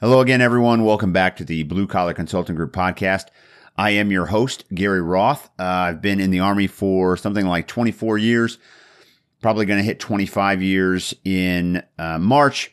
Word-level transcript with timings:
Hello 0.00 0.20
again, 0.20 0.40
everyone. 0.40 0.84
Welcome 0.84 1.12
back 1.12 1.34
to 1.38 1.44
the 1.44 1.64
Blue 1.64 1.88
Collar 1.88 2.14
Consulting 2.14 2.54
Group 2.54 2.72
podcast. 2.72 3.24
I 3.76 3.90
am 3.90 4.12
your 4.12 4.26
host, 4.26 4.62
Gary 4.72 5.02
Roth. 5.02 5.50
Uh, 5.58 5.64
I've 5.64 6.00
been 6.00 6.20
in 6.20 6.30
the 6.30 6.38
Army 6.38 6.68
for 6.68 7.16
something 7.16 7.44
like 7.44 7.66
24 7.66 8.16
years, 8.16 8.58
probably 9.42 9.66
going 9.66 9.80
to 9.80 9.84
hit 9.84 9.98
25 9.98 10.62
years 10.62 11.14
in 11.24 11.82
uh, 11.98 12.16
March, 12.20 12.72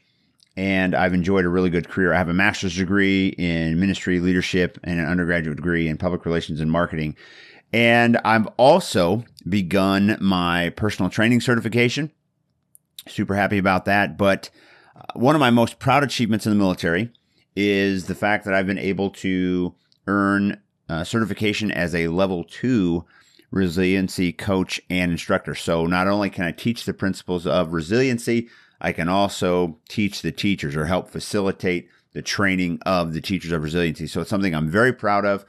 and 0.55 0.93
I've 0.93 1.15
enjoyed 1.15 1.45
a 1.45 1.49
really 1.49 1.71
good 1.71 1.89
career. 1.89 2.13
I 2.13 2.19
have 2.19 2.29
a 2.29 2.33
master's 2.33 2.75
degree 2.75 3.29
in 3.29 3.79
ministry 3.79 4.19
leadership 4.19 4.77
and 4.83 4.99
an 4.99 5.07
undergraduate 5.07 5.55
degree 5.55 5.87
in 5.87 5.97
public 5.97 6.27
relations 6.27 6.61
and 6.61 6.71
marketing. 6.71 7.17
And 7.73 8.17
I've 8.23 8.45
also 8.57 9.25
begun 9.49 10.19
my 10.21 10.69
personal 10.75 11.09
training 11.09 11.41
certification. 11.41 12.11
Super 13.07 13.33
happy 13.33 13.57
about 13.57 13.85
that. 13.85 14.15
But 14.15 14.51
one 15.13 15.35
of 15.35 15.39
my 15.39 15.49
most 15.49 15.79
proud 15.79 16.03
achievements 16.03 16.45
in 16.45 16.51
the 16.51 16.57
military 16.57 17.11
is 17.55 18.07
the 18.07 18.15
fact 18.15 18.45
that 18.45 18.53
I've 18.53 18.67
been 18.67 18.77
able 18.77 19.09
to 19.11 19.75
earn 20.07 20.61
uh, 20.89 21.03
certification 21.03 21.71
as 21.71 21.95
a 21.95 22.07
level 22.07 22.43
two 22.43 23.05
resiliency 23.51 24.31
coach 24.31 24.81
and 24.89 25.11
instructor. 25.11 25.55
So 25.55 25.85
not 25.85 26.07
only 26.07 26.29
can 26.29 26.45
I 26.45 26.51
teach 26.51 26.85
the 26.85 26.93
principles 26.93 27.47
of 27.47 27.73
resiliency, 27.73 28.49
I 28.81 28.91
can 28.91 29.07
also 29.07 29.79
teach 29.87 30.21
the 30.21 30.31
teachers 30.31 30.75
or 30.75 30.85
help 30.85 31.09
facilitate 31.09 31.89
the 32.13 32.21
training 32.21 32.79
of 32.85 33.13
the 33.13 33.21
teachers 33.21 33.51
of 33.51 33.63
resiliency. 33.63 34.07
So 34.07 34.21
it's 34.21 34.29
something 34.29 34.53
I'm 34.53 34.69
very 34.69 34.93
proud 34.93 35.25
of. 35.25 35.45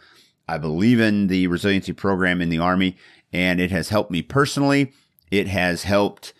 I 0.48 0.58
believe 0.58 1.00
in 1.00 1.26
the 1.26 1.48
resiliency 1.48 1.92
program 1.92 2.40
in 2.40 2.48
the 2.48 2.58
Army, 2.58 2.96
and 3.32 3.60
it 3.60 3.72
has 3.72 3.88
helped 3.88 4.10
me 4.10 4.22
personally. 4.22 4.92
It 5.30 5.48
has 5.48 5.82
helped 5.82 6.32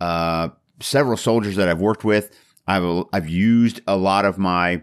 uh, 0.00 0.48
several 0.80 1.18
soldiers 1.18 1.56
that 1.56 1.68
I've 1.68 1.80
worked 1.80 2.04
with 2.04 2.34
I've 2.70 3.04
I've 3.12 3.28
used 3.28 3.80
a 3.86 3.96
lot 3.96 4.24
of 4.24 4.38
my 4.38 4.82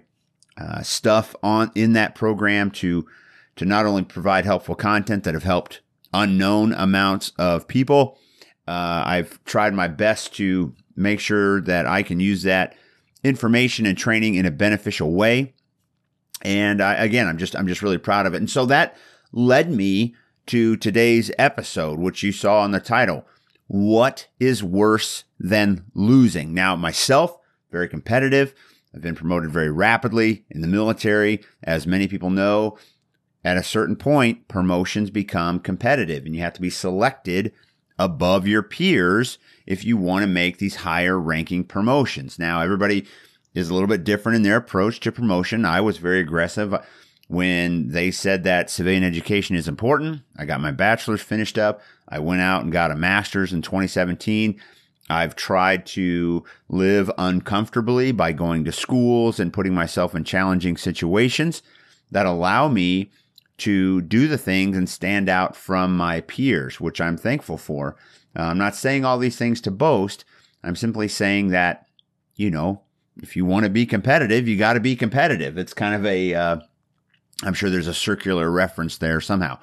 uh, 0.57 0.81
stuff 0.81 1.35
on 1.41 1.71
in 1.73 1.93
that 1.93 2.15
program 2.15 2.69
to 2.71 3.07
to 3.55 3.65
not 3.65 3.85
only 3.85 4.03
provide 4.03 4.45
helpful 4.45 4.75
content 4.75 5.23
that 5.23 5.33
have 5.33 5.43
helped 5.43 5.81
unknown 6.13 6.73
amounts 6.73 7.31
of 7.37 7.67
people. 7.67 8.19
Uh, 8.67 9.03
I've 9.05 9.43
tried 9.45 9.73
my 9.73 9.87
best 9.87 10.35
to 10.35 10.75
make 10.97 11.21
sure 11.21 11.61
that 11.61 11.85
I 11.85 12.03
can 12.03 12.19
use 12.19 12.43
that 12.43 12.75
information 13.23 13.85
and 13.85 13.97
training 13.97 14.35
in 14.35 14.45
a 14.45 14.51
beneficial 14.51 15.13
way. 15.13 15.53
And 16.41 16.81
I, 16.81 16.95
again, 16.95 17.27
I'm 17.27 17.37
just 17.37 17.55
I'm 17.55 17.67
just 17.67 17.81
really 17.81 17.97
proud 17.97 18.25
of 18.25 18.33
it. 18.33 18.37
And 18.37 18.49
so 18.49 18.65
that 18.65 18.97
led 19.31 19.71
me 19.71 20.13
to 20.47 20.75
today's 20.75 21.31
episode, 21.39 21.99
which 21.99 22.21
you 22.21 22.33
saw 22.33 22.65
in 22.65 22.71
the 22.71 22.81
title. 22.81 23.25
What 23.67 24.27
is 24.39 24.61
worse 24.61 25.23
than 25.39 25.85
losing? 25.93 26.53
Now, 26.53 26.75
myself, 26.75 27.37
very 27.77 27.87
competitive. 27.87 28.55
I've 28.95 29.01
been 29.01 29.13
promoted 29.13 29.51
very 29.51 29.69
rapidly 29.69 30.45
in 30.49 30.61
the 30.61 30.67
military. 30.67 31.43
As 31.61 31.85
many 31.85 32.07
people 32.07 32.31
know, 32.31 32.75
at 33.43 33.55
a 33.55 33.63
certain 33.63 33.95
point, 33.95 34.47
promotions 34.47 35.11
become 35.11 35.59
competitive 35.59 36.25
and 36.25 36.35
you 36.35 36.41
have 36.41 36.53
to 36.53 36.61
be 36.61 36.71
selected 36.71 37.53
above 37.99 38.47
your 38.47 38.63
peers 38.63 39.37
if 39.67 39.85
you 39.85 39.95
want 39.95 40.23
to 40.23 40.27
make 40.27 40.57
these 40.57 40.77
higher 40.77 41.19
ranking 41.19 41.63
promotions. 41.63 42.39
Now, 42.39 42.61
everybody 42.61 43.05
is 43.53 43.69
a 43.69 43.73
little 43.73 43.87
bit 43.87 44.03
different 44.03 44.37
in 44.37 44.41
their 44.41 44.57
approach 44.57 44.99
to 45.01 45.11
promotion. 45.11 45.63
I 45.63 45.81
was 45.81 45.99
very 45.99 46.19
aggressive 46.19 46.73
when 47.27 47.89
they 47.89 48.09
said 48.09 48.43
that 48.43 48.71
civilian 48.71 49.03
education 49.03 49.55
is 49.55 49.67
important. 49.67 50.21
I 50.35 50.45
got 50.45 50.61
my 50.61 50.71
bachelor's 50.71 51.21
finished 51.21 51.59
up. 51.59 51.81
I 52.09 52.17
went 52.17 52.41
out 52.41 52.63
and 52.63 52.71
got 52.71 52.89
a 52.89 52.95
master's 52.95 53.53
in 53.53 53.61
2017. 53.61 54.59
I've 55.09 55.35
tried 55.35 55.85
to 55.87 56.43
live 56.69 57.09
uncomfortably 57.17 58.11
by 58.11 58.33
going 58.33 58.65
to 58.65 58.71
schools 58.71 59.39
and 59.39 59.53
putting 59.53 59.73
myself 59.73 60.13
in 60.13 60.23
challenging 60.23 60.77
situations 60.77 61.61
that 62.11 62.25
allow 62.25 62.67
me 62.67 63.11
to 63.59 64.01
do 64.01 64.27
the 64.27 64.37
things 64.37 64.77
and 64.77 64.87
stand 64.87 65.29
out 65.29 65.55
from 65.55 65.95
my 65.95 66.21
peers, 66.21 66.79
which 66.79 67.01
I'm 67.01 67.17
thankful 67.17 67.57
for. 67.57 67.95
Uh, 68.37 68.43
I'm 68.43 68.57
not 68.57 68.75
saying 68.75 69.03
all 69.03 69.17
these 69.17 69.37
things 69.37 69.61
to 69.61 69.71
boast. 69.71 70.25
I'm 70.63 70.75
simply 70.75 71.07
saying 71.07 71.49
that, 71.49 71.87
you 72.35 72.51
know, 72.51 72.81
if 73.21 73.35
you 73.35 73.45
want 73.45 73.63
to 73.63 73.69
be 73.69 73.85
competitive, 73.85 74.47
you 74.47 74.57
got 74.57 74.73
to 74.73 74.79
be 74.79 74.95
competitive. 74.95 75.57
It's 75.57 75.73
kind 75.73 75.95
of 75.95 76.05
a, 76.05 76.33
am 76.35 76.61
uh, 77.43 77.53
sure 77.53 77.69
there's 77.69 77.87
a 77.87 77.93
circular 77.93 78.51
reference 78.51 78.97
there 78.97 79.19
somehow. 79.21 79.59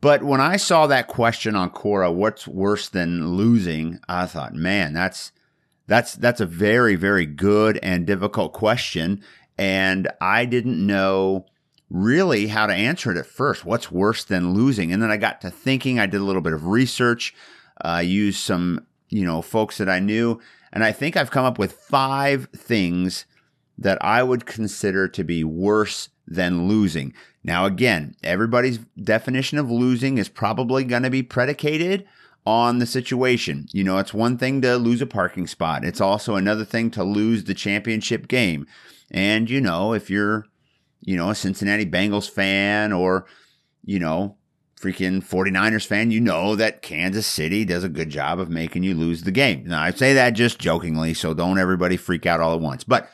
But 0.00 0.22
when 0.22 0.40
I 0.40 0.56
saw 0.56 0.86
that 0.86 1.08
question 1.08 1.54
on 1.54 1.70
Quora, 1.70 2.12
what's 2.12 2.48
worse 2.48 2.88
than 2.88 3.34
losing? 3.34 4.00
I 4.08 4.26
thought, 4.26 4.54
man, 4.54 4.94
that's 4.94 5.32
that's 5.86 6.14
that's 6.14 6.40
a 6.40 6.46
very 6.46 6.94
very 6.96 7.26
good 7.26 7.78
and 7.82 8.06
difficult 8.06 8.52
question, 8.52 9.22
and 9.58 10.08
I 10.20 10.46
didn't 10.46 10.84
know 10.84 11.46
really 11.90 12.46
how 12.46 12.66
to 12.66 12.72
answer 12.72 13.10
it 13.10 13.18
at 13.18 13.26
first. 13.26 13.64
What's 13.64 13.90
worse 13.90 14.24
than 14.24 14.54
losing? 14.54 14.92
And 14.92 15.02
then 15.02 15.10
I 15.10 15.16
got 15.16 15.40
to 15.42 15.50
thinking. 15.50 15.98
I 15.98 16.06
did 16.06 16.20
a 16.20 16.24
little 16.24 16.42
bit 16.42 16.52
of 16.52 16.66
research. 16.66 17.34
I 17.82 17.98
uh, 17.98 18.00
used 18.00 18.40
some 18.40 18.86
you 19.10 19.26
know 19.26 19.42
folks 19.42 19.76
that 19.78 19.88
I 19.90 19.98
knew, 19.98 20.40
and 20.72 20.82
I 20.82 20.92
think 20.92 21.16
I've 21.16 21.30
come 21.30 21.44
up 21.44 21.58
with 21.58 21.72
five 21.72 22.48
things 22.56 23.26
that 23.76 24.02
I 24.02 24.22
would 24.22 24.46
consider 24.46 25.08
to 25.08 25.24
be 25.24 25.44
worse 25.44 26.10
than 26.30 26.68
losing. 26.68 27.12
Now, 27.42 27.66
again, 27.66 28.14
everybody's 28.22 28.78
definition 29.02 29.58
of 29.58 29.70
losing 29.70 30.16
is 30.16 30.28
probably 30.28 30.84
going 30.84 31.02
to 31.02 31.10
be 31.10 31.22
predicated 31.22 32.06
on 32.46 32.78
the 32.78 32.86
situation. 32.86 33.66
You 33.72 33.84
know, 33.84 33.98
it's 33.98 34.14
one 34.14 34.38
thing 34.38 34.62
to 34.62 34.76
lose 34.76 35.02
a 35.02 35.06
parking 35.06 35.46
spot, 35.46 35.84
it's 35.84 36.00
also 36.00 36.36
another 36.36 36.64
thing 36.64 36.90
to 36.92 37.04
lose 37.04 37.44
the 37.44 37.54
championship 37.54 38.28
game. 38.28 38.66
And, 39.10 39.50
you 39.50 39.60
know, 39.60 39.92
if 39.92 40.08
you're, 40.08 40.46
you 41.00 41.16
know, 41.16 41.30
a 41.30 41.34
Cincinnati 41.34 41.84
Bengals 41.84 42.30
fan 42.30 42.92
or, 42.92 43.26
you 43.84 43.98
know, 43.98 44.36
freaking 44.80 45.22
49ers 45.22 45.84
fan, 45.84 46.10
you 46.10 46.20
know 46.20 46.54
that 46.56 46.80
Kansas 46.80 47.26
City 47.26 47.64
does 47.64 47.84
a 47.84 47.88
good 47.88 48.08
job 48.08 48.38
of 48.38 48.48
making 48.48 48.82
you 48.82 48.94
lose 48.94 49.22
the 49.22 49.32
game. 49.32 49.64
Now, 49.66 49.82
I 49.82 49.90
say 49.90 50.14
that 50.14 50.30
just 50.30 50.58
jokingly, 50.58 51.12
so 51.12 51.34
don't 51.34 51.58
everybody 51.58 51.96
freak 51.96 52.24
out 52.24 52.40
all 52.40 52.54
at 52.54 52.60
once. 52.60 52.84
But 52.84 53.10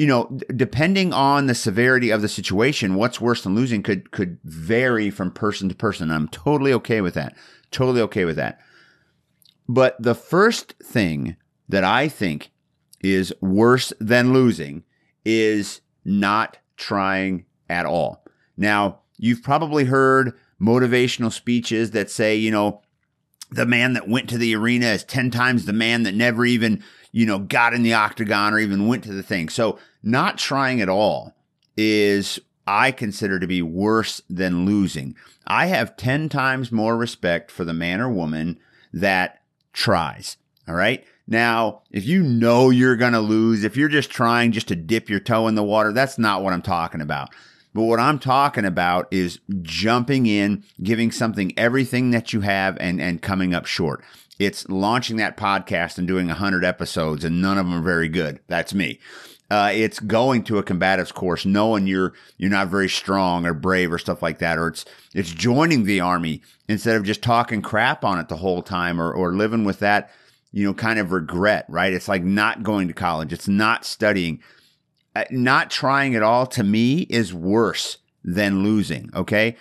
you 0.00 0.06
know, 0.06 0.24
depending 0.56 1.12
on 1.12 1.44
the 1.44 1.54
severity 1.54 2.08
of 2.08 2.22
the 2.22 2.28
situation, 2.28 2.94
what's 2.94 3.20
worse 3.20 3.42
than 3.42 3.54
losing 3.54 3.82
could 3.82 4.10
could 4.12 4.38
vary 4.44 5.10
from 5.10 5.30
person 5.30 5.68
to 5.68 5.74
person. 5.74 6.10
I'm 6.10 6.26
totally 6.28 6.72
okay 6.72 7.02
with 7.02 7.12
that. 7.12 7.36
Totally 7.70 8.00
okay 8.00 8.24
with 8.24 8.36
that. 8.36 8.60
But 9.68 10.02
the 10.02 10.14
first 10.14 10.72
thing 10.82 11.36
that 11.68 11.84
I 11.84 12.08
think 12.08 12.50
is 13.02 13.34
worse 13.42 13.92
than 14.00 14.32
losing 14.32 14.84
is 15.26 15.82
not 16.02 16.56
trying 16.78 17.44
at 17.68 17.84
all. 17.84 18.24
Now, 18.56 19.00
you've 19.18 19.42
probably 19.42 19.84
heard 19.84 20.32
motivational 20.58 21.30
speeches 21.30 21.90
that 21.90 22.10
say, 22.10 22.36
you 22.36 22.50
know, 22.50 22.80
the 23.50 23.66
man 23.66 23.92
that 23.92 24.08
went 24.08 24.30
to 24.30 24.38
the 24.38 24.56
arena 24.56 24.86
is 24.86 25.04
10 25.04 25.30
times 25.30 25.66
the 25.66 25.74
man 25.74 26.04
that 26.04 26.14
never 26.14 26.46
even, 26.46 26.82
you 27.12 27.26
know, 27.26 27.38
got 27.38 27.74
in 27.74 27.82
the 27.82 27.94
octagon 27.94 28.54
or 28.54 28.58
even 28.58 28.86
went 28.86 29.04
to 29.04 29.12
the 29.12 29.22
thing. 29.22 29.48
So 29.48 29.78
not 30.02 30.38
trying 30.38 30.80
at 30.80 30.88
all 30.88 31.34
is 31.76 32.38
I 32.66 32.92
consider 32.92 33.38
to 33.38 33.46
be 33.46 33.62
worse 33.62 34.22
than 34.30 34.64
losing. 34.66 35.16
I 35.46 35.66
have 35.66 35.96
10 35.96 36.28
times 36.28 36.70
more 36.70 36.96
respect 36.96 37.50
for 37.50 37.64
the 37.64 37.74
man 37.74 38.00
or 38.00 38.08
woman 38.08 38.60
that 38.92 39.42
tries. 39.72 40.36
All 40.68 40.74
right. 40.74 41.04
Now, 41.26 41.82
if 41.90 42.04
you 42.04 42.22
know 42.22 42.70
you're 42.70 42.96
going 42.96 43.12
to 43.12 43.20
lose, 43.20 43.64
if 43.64 43.76
you're 43.76 43.88
just 43.88 44.10
trying 44.10 44.52
just 44.52 44.68
to 44.68 44.76
dip 44.76 45.08
your 45.08 45.20
toe 45.20 45.48
in 45.48 45.54
the 45.54 45.62
water, 45.62 45.92
that's 45.92 46.18
not 46.18 46.42
what 46.42 46.52
I'm 46.52 46.62
talking 46.62 47.00
about. 47.00 47.30
But 47.72 47.84
what 47.84 48.00
I'm 48.00 48.18
talking 48.18 48.64
about 48.64 49.06
is 49.12 49.38
jumping 49.62 50.26
in, 50.26 50.64
giving 50.82 51.12
something 51.12 51.52
everything 51.56 52.10
that 52.10 52.32
you 52.32 52.40
have 52.40 52.76
and, 52.80 53.00
and 53.00 53.22
coming 53.22 53.54
up 53.54 53.66
short. 53.66 54.02
It's 54.40 54.66
launching 54.70 55.18
that 55.18 55.36
podcast 55.36 55.98
and 55.98 56.08
doing 56.08 56.28
100 56.28 56.64
episodes, 56.64 57.24
and 57.24 57.42
none 57.42 57.58
of 57.58 57.66
them 57.66 57.78
are 57.78 57.82
very 57.82 58.08
good. 58.08 58.40
That's 58.48 58.72
me. 58.72 58.98
Uh, 59.50 59.70
it's 59.74 60.00
going 60.00 60.44
to 60.44 60.56
a 60.56 60.62
combatives 60.62 61.12
course, 61.12 61.44
knowing 61.44 61.86
you're 61.86 62.14
you're 62.38 62.48
not 62.48 62.68
very 62.68 62.88
strong 62.88 63.44
or 63.44 63.52
brave 63.52 63.92
or 63.92 63.98
stuff 63.98 64.22
like 64.22 64.38
that, 64.38 64.56
or 64.56 64.68
it's 64.68 64.86
it's 65.14 65.30
joining 65.30 65.84
the 65.84 66.00
army 66.00 66.40
instead 66.68 66.96
of 66.96 67.04
just 67.04 67.20
talking 67.20 67.60
crap 67.60 68.02
on 68.02 68.18
it 68.18 68.28
the 68.28 68.36
whole 68.36 68.62
time, 68.62 68.98
or 68.98 69.12
or 69.12 69.34
living 69.34 69.64
with 69.64 69.80
that, 69.80 70.10
you 70.52 70.64
know, 70.64 70.72
kind 70.72 70.98
of 70.98 71.12
regret. 71.12 71.66
Right? 71.68 71.92
It's 71.92 72.08
like 72.08 72.24
not 72.24 72.62
going 72.62 72.88
to 72.88 72.94
college. 72.94 73.34
It's 73.34 73.48
not 73.48 73.84
studying. 73.84 74.40
Uh, 75.14 75.24
not 75.30 75.70
trying 75.70 76.14
at 76.14 76.22
all 76.22 76.46
to 76.46 76.64
me 76.64 77.00
is 77.10 77.34
worse 77.34 77.98
than 78.24 78.62
losing. 78.62 79.10
Okay. 79.14 79.56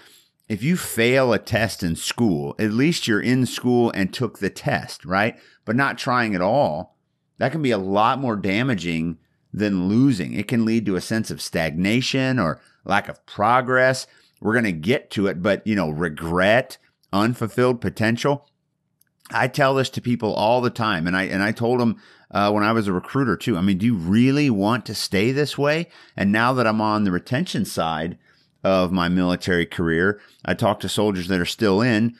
If 0.50 0.64
you 0.64 0.78
fail 0.78 1.32
a 1.32 1.38
test 1.38 1.84
in 1.84 1.96
school, 1.96 2.56
at 2.58 2.72
least 2.72 3.08
you're 3.08 3.22
in 3.22 3.46
school 3.46 3.92
and 3.92 4.12
took 4.12 4.40
the 4.40 4.50
test, 4.50 5.06
right? 5.06 5.38
But 5.64 5.76
not 5.76 6.00
trying 6.00 6.34
at 6.34 6.42
all, 6.42 6.98
that 7.38 7.52
can 7.52 7.62
be 7.62 7.70
a 7.70 7.78
lot 7.78 8.20
more 8.20 8.36
damaging 8.36 9.20
than 9.54 9.88
losing. 9.88 10.34
It 10.34 10.48
can 10.48 10.66
lead 10.66 10.88
to 10.88 10.96
a 10.96 11.02
sense 11.02 11.30
of 11.30 11.40
stagnation 11.40 12.40
or 12.40 12.60
lack 12.84 13.08
of 13.08 13.24
progress. 13.28 14.08
We're 14.42 14.54
going 14.54 14.66
to 14.66 14.72
get 14.72 15.12
to 15.12 15.28
it, 15.28 15.44
but 15.44 15.66
you 15.68 15.76
know, 15.76 15.92
regret, 15.92 16.80
unfulfilled 17.14 17.80
potential. 17.80 18.50
I 19.32 19.48
tell 19.48 19.76
this 19.76 19.92
to 19.92 20.02
people 20.02 20.34
all 20.34 20.62
the 20.62 20.72
time, 20.72 21.06
and 21.06 21.16
I 21.16 21.24
and 21.26 21.44
I 21.44 21.52
told 21.52 21.80
them 21.80 22.02
uh, 22.32 22.52
when 22.52 22.64
I 22.64 22.72
was 22.72 22.88
a 22.88 22.94
recruiter 22.94 23.38
too. 23.38 23.56
I 23.56 23.62
mean, 23.62 23.78
do 23.78 23.86
you 23.86 23.96
really 23.96 24.50
want 24.50 24.88
to 24.88 24.96
stay 24.96 25.32
this 25.32 25.56
way? 25.56 25.88
And 26.18 26.32
now 26.32 26.54
that 26.54 26.66
I'm 26.66 26.82
on 26.82 27.04
the 27.04 27.12
retention 27.12 27.66
side 27.66 28.18
of 28.64 28.92
my 28.92 29.08
military 29.10 29.66
career, 29.66 30.20
I 30.46 30.54
talk 30.54 30.80
to 30.82 30.90
soldiers 30.90 31.28
that 31.28 31.40
are 31.40 31.46
still 31.46 31.82
in, 31.82 32.16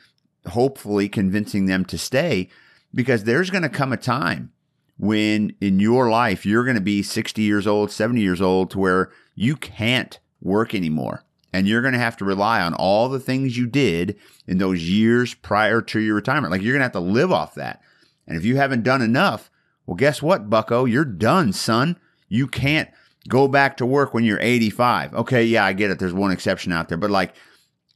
hopefully 0.48 1.10
convincing 1.10 1.66
them 1.66 1.86
to 1.86 1.98
stay 1.98 2.50
because 2.94 3.24
there's 3.24 3.50
going 3.50 3.64
to 3.64 3.70
come 3.70 3.94
a 3.94 3.98
time 3.98 4.52
when 4.98 5.56
in 5.62 5.80
your 5.80 6.10
life 6.10 6.46
you're 6.46 6.64
going 6.64 6.76
to 6.76 6.82
be 6.82 7.02
60 7.02 7.42
years 7.42 7.68
old, 7.68 7.92
70 7.92 8.22
years 8.22 8.42
old 8.42 8.72
to 8.72 8.80
where 8.80 9.12
you 9.36 9.56
can't 9.56 10.20
work 10.42 10.74
anymore. 10.74 11.24
And 11.52 11.68
you're 11.68 11.82
going 11.82 11.94
to 11.94 12.00
have 12.00 12.18
to 12.18 12.26
rely 12.26 12.62
on 12.62 12.76
all 12.76 13.10
the 13.10 13.20
things 13.20 13.58
you 13.58 13.66
did 13.66 14.18
in 14.46 14.60
those 14.60 14.88
years 14.88 15.34
prior 15.34 15.82
to 15.82 16.00
your 16.00 16.16
retirement. 16.16 16.52
Like 16.52 16.62
you're 16.62 16.74
going 16.74 16.82
to 16.82 16.86
have 16.86 16.92
to 16.92 17.00
live 17.00 17.32
off 17.32 17.56
that. 17.56 17.82
And 18.28 18.38
if 18.38 18.46
you 18.46 18.58
haven't 18.58 18.84
done 18.84 19.02
enough, 19.02 19.50
well, 19.88 19.96
guess 19.96 20.22
what, 20.22 20.50
bucko? 20.50 20.86
You're 20.86 21.06
done, 21.06 21.52
son. 21.52 21.98
You 22.28 22.48
can't 22.48 22.90
go 23.30 23.48
back 23.48 23.78
to 23.78 23.86
work 23.86 24.14
when 24.14 24.26
you're 24.26 24.42
85. 24.42 25.14
Okay, 25.14 25.46
yeah, 25.46 25.64
I 25.64 25.72
get 25.72 25.92
it. 25.92 26.00
There's 26.00 26.14
one 26.14 26.32
exception 26.32 26.74
out 26.74 26.90
there. 26.90 26.98
But 26.98 27.12
like, 27.12 27.34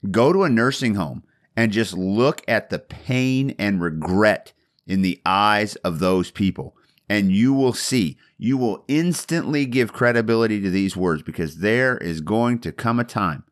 go 0.10 0.32
to 0.32 0.44
a 0.44 0.50
nursing 0.50 0.96
home 0.96 1.24
and 1.58 1.72
just 1.72 1.94
look 1.94 2.42
at 2.48 2.70
the 2.70 2.80
pain 2.80 3.54
and 3.60 3.82
regret 3.82 4.54
in 4.88 5.02
the 5.02 5.22
eyes 5.26 5.76
of 5.78 6.00
those 6.00 6.32
people. 6.32 6.78
And 7.10 7.32
you 7.32 7.54
will 7.54 7.74
see, 7.74 8.18
you 8.38 8.58
will 8.58 8.86
instantly 8.88 9.66
give 9.66 9.92
credibility 9.92 10.62
to 10.62 10.70
these 10.70 10.96
words 10.96 11.22
because 11.22 11.58
there 11.58 11.98
is 11.98 12.22
going 12.22 12.60
to 12.60 12.72
come 12.72 13.00
a 13.00 13.04
time 13.04 13.44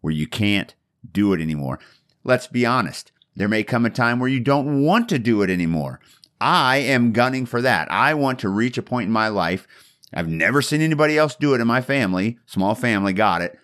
where 0.00 0.12
you 0.12 0.26
can't 0.26 0.74
do 1.12 1.32
it 1.32 1.40
anymore. 1.40 1.78
Let's 2.24 2.46
be 2.46 2.64
honest. 2.64 3.12
There 3.34 3.48
may 3.48 3.62
come 3.62 3.84
a 3.84 3.90
time 3.90 4.18
where 4.18 4.30
you 4.30 4.40
don't 4.40 4.82
want 4.82 5.08
to 5.10 5.18
do 5.18 5.42
it 5.42 5.50
anymore. 5.50 6.00
I 6.40 6.78
am 6.78 7.12
gunning 7.12 7.46
for 7.46 7.62
that. 7.62 7.90
I 7.90 8.14
want 8.14 8.38
to 8.40 8.48
reach 8.48 8.78
a 8.78 8.82
point 8.82 9.06
in 9.06 9.12
my 9.12 9.28
life. 9.28 9.66
I've 10.16 10.28
never 10.28 10.62
seen 10.62 10.80
anybody 10.80 11.18
else 11.18 11.36
do 11.36 11.52
it 11.52 11.60
in 11.60 11.66
my 11.66 11.82
family, 11.82 12.38
small 12.46 12.74
family, 12.74 13.12
got 13.12 13.42
it. 13.42 13.58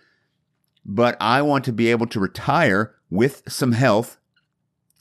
But 0.84 1.16
I 1.18 1.40
want 1.40 1.64
to 1.64 1.72
be 1.72 1.90
able 1.90 2.06
to 2.08 2.20
retire 2.20 2.94
with 3.08 3.42
some 3.48 3.72
health 3.72 4.18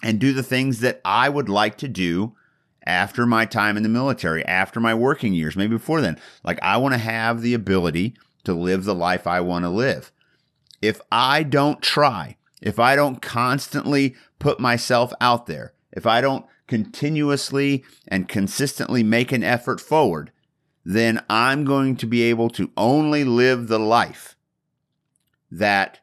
and 0.01 0.17
do 0.17 0.31
the 0.31 0.43
things 0.43 0.79
that 0.79 1.01
I 1.03 1.27
would 1.27 1.49
like 1.49 1.77
to 1.79 1.89
do 1.89 2.37
after 2.85 3.25
my 3.25 3.45
time 3.45 3.75
in 3.75 3.83
the 3.83 3.89
military, 3.89 4.45
after 4.45 4.79
my 4.79 4.93
working 4.93 5.33
years, 5.33 5.57
maybe 5.57 5.75
before 5.75 5.99
then. 5.99 6.17
Like, 6.41 6.57
I 6.63 6.77
want 6.77 6.93
to 6.93 6.99
have 6.99 7.41
the 7.41 7.53
ability 7.53 8.15
to 8.45 8.53
live 8.53 8.85
the 8.85 8.95
life 8.95 9.27
I 9.27 9.41
want 9.41 9.65
to 9.65 9.69
live. 9.69 10.13
If 10.81 11.01
I 11.11 11.43
don't 11.43 11.81
try, 11.81 12.37
if 12.61 12.79
I 12.79 12.95
don't 12.95 13.21
constantly 13.21 14.15
put 14.39 14.61
myself 14.61 15.11
out 15.19 15.47
there, 15.47 15.73
if 15.91 16.07
I 16.07 16.21
don't 16.21 16.45
continuously 16.67 17.83
and 18.07 18.29
consistently 18.29 19.03
make 19.03 19.33
an 19.33 19.43
effort 19.43 19.81
forward, 19.81 20.31
then 20.83 21.23
I'm 21.29 21.63
going 21.65 21.95
to 21.97 22.05
be 22.05 22.23
able 22.23 22.49
to 22.51 22.71
only 22.75 23.23
live 23.23 23.67
the 23.67 23.79
life 23.79 24.35
that 25.51 25.99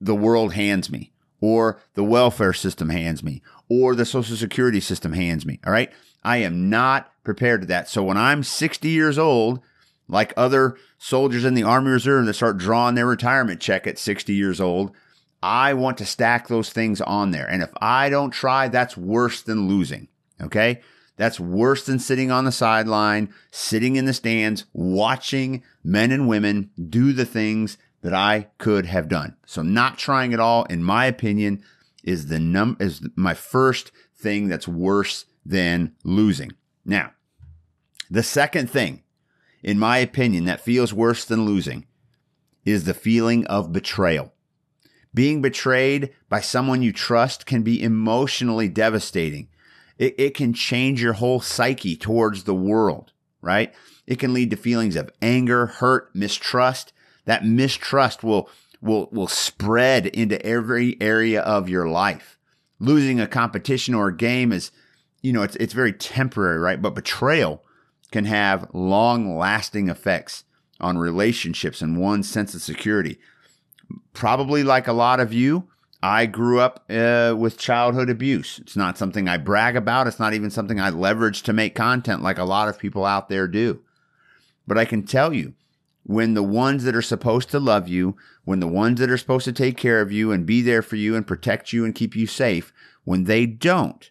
the 0.00 0.14
world 0.14 0.54
hands 0.54 0.90
me, 0.90 1.12
or 1.40 1.80
the 1.94 2.04
welfare 2.04 2.52
system 2.52 2.88
hands 2.88 3.22
me, 3.22 3.42
or 3.68 3.94
the 3.94 4.04
social 4.04 4.36
security 4.36 4.80
system 4.80 5.12
hands 5.12 5.44
me. 5.44 5.60
All 5.66 5.72
right. 5.72 5.92
I 6.24 6.38
am 6.38 6.68
not 6.68 7.12
prepared 7.22 7.60
to 7.62 7.66
that. 7.68 7.88
So 7.88 8.02
when 8.02 8.16
I'm 8.16 8.42
60 8.42 8.88
years 8.88 9.18
old, 9.18 9.60
like 10.08 10.32
other 10.36 10.76
soldiers 10.98 11.44
in 11.44 11.54
the 11.54 11.62
Army 11.62 11.90
Reserve 11.90 12.26
that 12.26 12.34
start 12.34 12.58
drawing 12.58 12.94
their 12.94 13.06
retirement 13.06 13.60
check 13.60 13.86
at 13.86 13.98
60 13.98 14.32
years 14.32 14.60
old, 14.60 14.92
I 15.42 15.74
want 15.74 15.98
to 15.98 16.06
stack 16.06 16.48
those 16.48 16.70
things 16.70 17.00
on 17.00 17.30
there. 17.30 17.48
And 17.48 17.62
if 17.62 17.70
I 17.80 18.08
don't 18.10 18.30
try, 18.30 18.68
that's 18.68 18.96
worse 18.96 19.42
than 19.42 19.68
losing. 19.68 20.08
Okay. 20.40 20.80
That's 21.18 21.40
worse 21.40 21.84
than 21.84 21.98
sitting 21.98 22.30
on 22.30 22.44
the 22.44 22.52
sideline, 22.52 23.34
sitting 23.50 23.96
in 23.96 24.06
the 24.06 24.14
stands, 24.14 24.64
watching 24.72 25.64
men 25.82 26.12
and 26.12 26.28
women 26.28 26.70
do 26.88 27.12
the 27.12 27.26
things 27.26 27.76
that 28.02 28.14
I 28.14 28.46
could 28.58 28.86
have 28.86 29.08
done. 29.08 29.36
So 29.44 29.60
not 29.60 29.98
trying 29.98 30.32
at 30.32 30.38
all, 30.38 30.64
in 30.66 30.82
my 30.82 31.06
opinion, 31.06 31.62
is 32.04 32.28
the 32.28 32.38
num 32.38 32.76
is 32.78 33.02
my 33.16 33.34
first 33.34 33.90
thing 34.16 34.48
that's 34.48 34.68
worse 34.68 35.26
than 35.44 35.96
losing. 36.04 36.52
Now, 36.84 37.12
the 38.08 38.22
second 38.22 38.70
thing, 38.70 39.02
in 39.62 39.76
my 39.76 39.98
opinion, 39.98 40.44
that 40.44 40.60
feels 40.60 40.94
worse 40.94 41.24
than 41.24 41.44
losing 41.44 41.86
is 42.64 42.84
the 42.84 42.94
feeling 42.94 43.44
of 43.46 43.72
betrayal. 43.72 44.32
Being 45.12 45.42
betrayed 45.42 46.14
by 46.28 46.40
someone 46.40 46.82
you 46.82 46.92
trust 46.92 47.44
can 47.44 47.62
be 47.62 47.82
emotionally 47.82 48.68
devastating. 48.68 49.48
It, 49.98 50.14
it 50.18 50.34
can 50.34 50.52
change 50.52 51.02
your 51.02 51.14
whole 51.14 51.40
psyche 51.40 51.96
towards 51.96 52.44
the 52.44 52.54
world, 52.54 53.12
right? 53.42 53.74
It 54.06 54.18
can 54.18 54.32
lead 54.32 54.50
to 54.50 54.56
feelings 54.56 54.96
of 54.96 55.10
anger, 55.20 55.66
hurt, 55.66 56.14
mistrust. 56.14 56.92
That 57.24 57.44
mistrust 57.44 58.24
will, 58.24 58.48
will, 58.80 59.08
will 59.12 59.28
spread 59.28 60.06
into 60.06 60.44
every 60.44 60.96
area 61.00 61.42
of 61.42 61.68
your 61.68 61.88
life. 61.88 62.38
Losing 62.78 63.20
a 63.20 63.26
competition 63.26 63.94
or 63.94 64.08
a 64.08 64.16
game 64.16 64.52
is, 64.52 64.70
you 65.20 65.32
know, 65.32 65.42
it's, 65.42 65.56
it's 65.56 65.74
very 65.74 65.92
temporary, 65.92 66.58
right? 66.58 66.80
But 66.80 66.94
betrayal 66.94 67.64
can 68.12 68.24
have 68.24 68.70
long 68.72 69.36
lasting 69.36 69.88
effects 69.88 70.44
on 70.80 70.96
relationships 70.96 71.82
and 71.82 71.98
one's 71.98 72.28
sense 72.28 72.54
of 72.54 72.62
security 72.62 73.18
probably 74.12 74.62
like 74.62 74.88
a 74.88 74.92
lot 74.92 75.20
of 75.20 75.32
you, 75.32 75.68
I 76.02 76.26
grew 76.26 76.60
up 76.60 76.84
uh, 76.88 77.34
with 77.36 77.58
childhood 77.58 78.08
abuse. 78.08 78.58
It's 78.60 78.76
not 78.76 78.96
something 78.96 79.26
I 79.26 79.36
brag 79.36 79.76
about. 79.76 80.06
It's 80.06 80.20
not 80.20 80.32
even 80.32 80.50
something 80.50 80.80
I 80.80 80.90
leverage 80.90 81.42
to 81.42 81.52
make 81.52 81.74
content 81.74 82.22
like 82.22 82.38
a 82.38 82.44
lot 82.44 82.68
of 82.68 82.78
people 82.78 83.04
out 83.04 83.28
there 83.28 83.48
do. 83.48 83.80
But 84.66 84.78
I 84.78 84.84
can 84.84 85.02
tell 85.02 85.32
you, 85.32 85.54
when 86.04 86.34
the 86.34 86.42
ones 86.42 86.84
that 86.84 86.94
are 86.94 87.02
supposed 87.02 87.50
to 87.50 87.58
love 87.58 87.88
you, 87.88 88.16
when 88.44 88.60
the 88.60 88.68
ones 88.68 89.00
that 89.00 89.10
are 89.10 89.18
supposed 89.18 89.44
to 89.46 89.52
take 89.52 89.76
care 89.76 90.00
of 90.00 90.12
you 90.12 90.30
and 90.30 90.46
be 90.46 90.62
there 90.62 90.82
for 90.82 90.96
you 90.96 91.16
and 91.16 91.26
protect 91.26 91.72
you 91.72 91.84
and 91.84 91.94
keep 91.94 92.14
you 92.14 92.26
safe, 92.26 92.72
when 93.04 93.24
they 93.24 93.44
don't, 93.44 94.10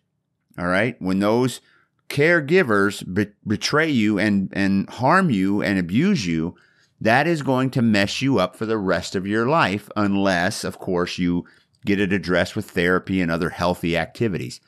all 0.59 0.67
right, 0.67 1.01
when 1.01 1.19
those 1.19 1.61
caregivers 2.09 3.01
be- 3.13 3.31
betray 3.45 3.89
you 3.89 4.19
and, 4.19 4.49
and 4.53 4.89
harm 4.89 5.29
you 5.29 5.61
and 5.61 5.79
abuse 5.79 6.27
you, 6.27 6.55
that 6.99 7.27
is 7.27 7.41
going 7.43 7.69
to 7.71 7.81
mess 7.81 8.21
you 8.21 8.39
up 8.39 8.55
for 8.55 8.65
the 8.65 8.77
rest 8.77 9.15
of 9.15 9.25
your 9.25 9.47
life, 9.47 9.89
unless, 9.95 10.63
of 10.63 10.79
course, 10.79 11.17
you 11.17 11.45
get 11.85 11.99
it 11.99 12.13
addressed 12.13 12.55
with 12.55 12.69
therapy 12.69 13.21
and 13.21 13.31
other 13.31 13.49
healthy 13.49 13.97
activities. 13.97 14.59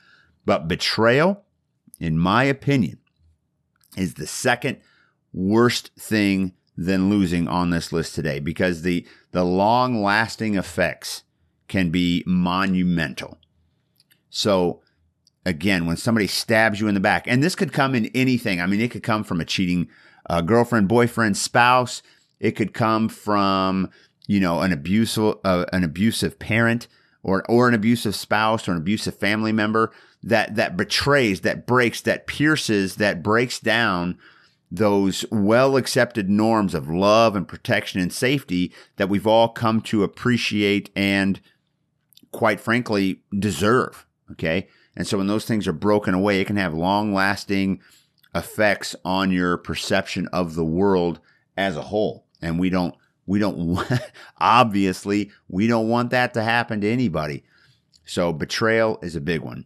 But 0.46 0.68
betrayal, 0.68 1.44
in 2.00 2.18
my 2.18 2.44
opinion, 2.46 3.00
is 3.98 4.16
the 4.16 4.28
second 4.28 4.78
worst 5.34 5.92
thing 5.98 6.54
than 6.78 7.10
losing 7.10 7.48
on 7.48 7.70
this 7.70 7.92
list 7.92 8.16
today 8.16 8.40
because 8.40 8.82
the, 8.82 9.06
the 9.32 9.44
long 9.44 10.02
lasting 10.02 10.56
effects 10.56 11.24
can 11.68 11.90
be 11.90 12.24
monumental. 12.26 13.38
So, 14.30 14.82
again, 15.46 15.86
when 15.86 15.98
somebody 15.98 16.28
stabs 16.28 16.80
you 16.80 16.88
in 16.88 16.94
the 16.94 17.00
back, 17.00 17.26
and 17.28 17.44
this 17.44 17.56
could 17.56 17.74
come 17.74 17.96
in 17.96 18.06
anything, 18.16 18.62
I 18.62 18.66
mean, 18.66 18.80
it 18.80 18.92
could 18.92 19.04
come 19.04 19.24
from 19.24 19.42
a 19.42 19.46
cheating 19.46 19.90
uh, 20.30 20.42
girlfriend, 20.42 20.88
boyfriend, 20.88 21.38
spouse, 21.38 22.02
it 22.40 22.52
could 22.52 22.74
come 22.74 23.10
from, 23.10 23.90
you 24.28 24.40
know, 24.40 24.62
an 24.62 24.72
abusive, 24.72 25.36
uh, 25.44 25.66
an 25.74 25.84
abusive 25.84 26.40
parent 26.40 26.88
or, 27.24 27.44
or 27.50 27.68
an 27.68 27.74
abusive 27.74 28.16
spouse 28.16 28.68
or 28.68 28.72
an 28.72 28.78
abusive 28.78 29.16
family 29.16 29.52
member 29.52 29.92
that, 30.24 30.56
that 30.56 30.78
betrays, 30.78 31.42
that 31.42 31.66
breaks, 31.66 32.02
that 32.02 32.28
pierces, 32.28 32.96
that 32.96 33.24
breaks 33.24 33.60
down 33.60 34.18
those 34.72 35.26
well 35.32 35.78
accepted 35.78 36.30
norms 36.30 36.74
of 36.74 36.90
love 36.90 37.36
and 37.36 37.48
protection 37.48 38.00
and 38.00 38.14
safety 38.14 38.72
that 38.98 39.10
we've 39.10 39.28
all 39.28 39.50
come 39.50 39.82
to 39.82 40.04
appreciate 40.04 40.92
and 40.96 41.42
quite 42.32 42.60
frankly 42.60 43.22
deserve. 43.38 44.06
Okay. 44.32 44.68
And 44.96 45.08
so 45.08 45.18
when 45.18 45.28
those 45.28 45.46
things 45.46 45.68
are 45.68 45.74
broken 45.74 46.14
away, 46.14 46.40
it 46.40 46.46
can 46.46 46.58
have 46.58 46.74
long 46.74 47.14
lasting 47.14 47.82
effects 48.36 48.96
on 49.04 49.32
your 49.32 49.58
perception 49.58 50.28
of 50.28 50.54
the 50.54 50.66
world 50.66 51.20
as 51.58 51.76
a 51.76 51.84
whole 51.84 52.26
and 52.42 52.60
we 52.60 52.70
don't 52.70 52.96
we 53.30 53.38
don't 53.38 53.58
want, 53.68 53.88
obviously 54.40 55.32
we 55.48 55.68
don't 55.68 55.88
want 55.88 56.10
that 56.10 56.34
to 56.34 56.42
happen 56.42 56.82
to 56.82 56.90
anybody. 56.90 57.44
So 58.04 58.34
betrayal 58.34 58.98
is 59.04 59.16
a 59.16 59.22
big 59.22 59.42
one. 59.42 59.66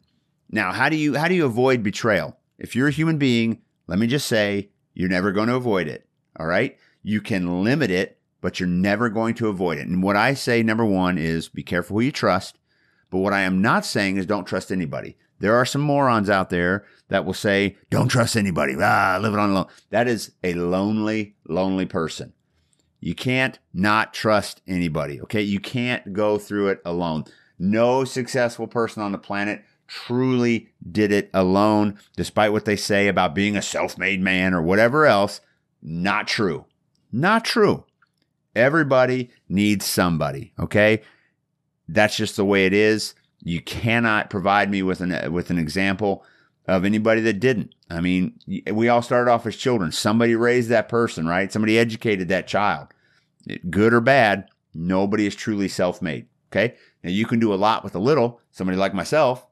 Now 0.49 0.73
how 0.73 0.89
do 0.89 0.97
you 0.97 1.15
how 1.15 1.29
do 1.29 1.33
you 1.33 1.45
avoid 1.45 1.81
betrayal? 1.81 2.37
If 2.59 2.75
you're 2.75 2.89
a 2.89 2.91
human 2.91 3.17
being 3.17 3.61
let 3.87 3.97
me 3.97 4.05
just 4.05 4.27
say 4.27 4.69
you're 4.93 5.09
never 5.09 5.31
going 5.31 5.47
to 5.47 5.55
avoid 5.55 5.87
it 5.87 6.05
all 6.37 6.45
right? 6.45 6.77
You 7.01 7.21
can 7.21 7.63
limit 7.63 7.89
it 7.89 8.19
but 8.41 8.59
you're 8.59 8.67
never 8.67 9.09
going 9.09 9.33
to 9.35 9.47
avoid 9.47 9.77
it. 9.77 9.87
And 9.87 10.03
what 10.03 10.17
i 10.17 10.33
say 10.33 10.61
number 10.61 10.85
one 10.85 11.17
is 11.17 11.47
be 11.47 11.63
careful 11.63 11.95
who 11.95 12.01
you 12.01 12.11
trust. 12.11 12.59
But 13.09 13.19
what 13.19 13.31
i 13.33 13.41
am 13.41 13.61
not 13.61 13.85
saying 13.85 14.17
is 14.17 14.25
don't 14.25 14.45
trust 14.45 14.73
anybody. 14.73 15.15
There 15.39 15.55
are 15.55 15.65
some 15.65 15.81
morons 15.81 16.29
out 16.29 16.49
there 16.49 16.85
that 17.07 17.23
will 17.23 17.33
say 17.33 17.77
don't 17.89 18.09
trust 18.09 18.35
anybody. 18.35 18.75
Ah 18.77 19.17
live 19.21 19.33
it 19.33 19.39
on 19.39 19.51
alone. 19.51 19.67
That 19.89 20.09
is 20.09 20.33
a 20.43 20.53
lonely 20.53 21.35
lonely 21.47 21.85
person 21.85 22.33
you 23.03 23.13
can't 23.13 23.59
not 23.73 24.13
trust 24.13 24.61
anybody. 24.65 25.19
Okay. 25.21 25.41
You 25.41 25.59
can't 25.59 26.13
go 26.13 26.37
through 26.37 26.69
it 26.69 26.81
alone. 26.85 27.25
No 27.59 28.05
successful 28.05 28.65
person 28.65 29.03
on 29.03 29.11
the 29.11 29.17
planet 29.17 29.65
truly 29.87 30.69
did 30.89 31.11
it 31.11 31.29
alone, 31.33 31.99
despite 32.15 32.53
what 32.53 32.63
they 32.63 32.77
say 32.77 33.09
about 33.09 33.35
being 33.35 33.57
a 33.57 33.61
self 33.61 33.97
made 33.97 34.21
man 34.21 34.53
or 34.53 34.61
whatever 34.61 35.05
else. 35.05 35.41
Not 35.81 36.29
true. 36.29 36.65
Not 37.11 37.43
true. 37.43 37.83
Everybody 38.55 39.31
needs 39.49 39.85
somebody, 39.85 40.53
okay? 40.57 41.01
That's 41.89 42.15
just 42.15 42.37
the 42.37 42.45
way 42.45 42.65
it 42.65 42.73
is. 42.73 43.15
You 43.41 43.61
cannot 43.61 44.29
provide 44.29 44.71
me 44.71 44.81
with 44.81 45.01
an 45.01 45.33
with 45.33 45.49
an 45.49 45.59
example 45.59 46.23
of 46.67 46.85
anybody 46.85 47.21
that 47.21 47.39
didn't. 47.39 47.73
I 47.89 48.01
mean, 48.01 48.39
we 48.71 48.89
all 48.89 49.01
started 49.01 49.29
off 49.29 49.45
as 49.45 49.55
children. 49.55 49.91
Somebody 49.91 50.35
raised 50.35 50.69
that 50.69 50.89
person, 50.89 51.27
right? 51.27 51.51
Somebody 51.51 51.77
educated 51.77 52.27
that 52.29 52.47
child. 52.47 52.87
Good 53.69 53.93
or 53.93 54.01
bad, 54.01 54.49
nobody 54.73 55.27
is 55.27 55.35
truly 55.35 55.67
self-made, 55.67 56.27
okay? 56.51 56.75
Now 57.03 57.09
you 57.09 57.25
can 57.25 57.39
do 57.39 57.53
a 57.53 57.55
lot 57.55 57.83
with 57.83 57.95
a 57.95 57.99
little. 57.99 58.39
Somebody 58.51 58.77
like 58.77 58.93
myself, 58.93 59.45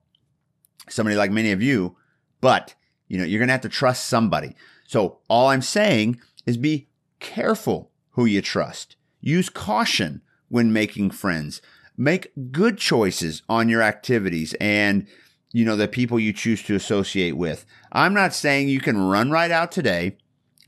somebody 0.88 1.18
like 1.18 1.32
many 1.32 1.52
of 1.52 1.62
you, 1.62 1.98
but 2.40 2.76
you 3.08 3.18
know, 3.18 3.26
you're 3.26 3.40
going 3.40 3.50
to 3.50 3.54
have 3.54 3.62
to 3.62 3.70
trust 3.70 4.06
somebody. 4.06 4.56
So 4.88 5.20
all 5.28 5.50
I'm 5.50 5.62
saying 5.62 6.22
is 6.46 6.56
be 6.56 6.88
careful 7.20 7.92
who 8.12 8.26
you 8.26 8.42
trust. 8.42 8.96
Use 9.20 9.50
caution 9.50 10.22
when 10.48 10.72
making 10.72 11.12
friends. 11.12 11.62
Make 11.98 12.32
good 12.52 12.78
choices 12.78 13.44
on 13.50 13.68
your 13.68 13.82
activities 13.82 14.56
and 14.62 15.06
you 15.52 15.66
know 15.66 15.76
the 15.76 15.88
people 15.88 16.20
you 16.20 16.34
choose 16.34 16.64
to 16.64 16.76
associate 16.76 17.38
with. 17.38 17.66
I'm 17.92 18.14
not 18.14 18.34
saying 18.34 18.70
you 18.70 18.80
can 18.80 18.98
run 18.98 19.32
right 19.32 19.52
out 19.52 19.72
today 19.72 20.18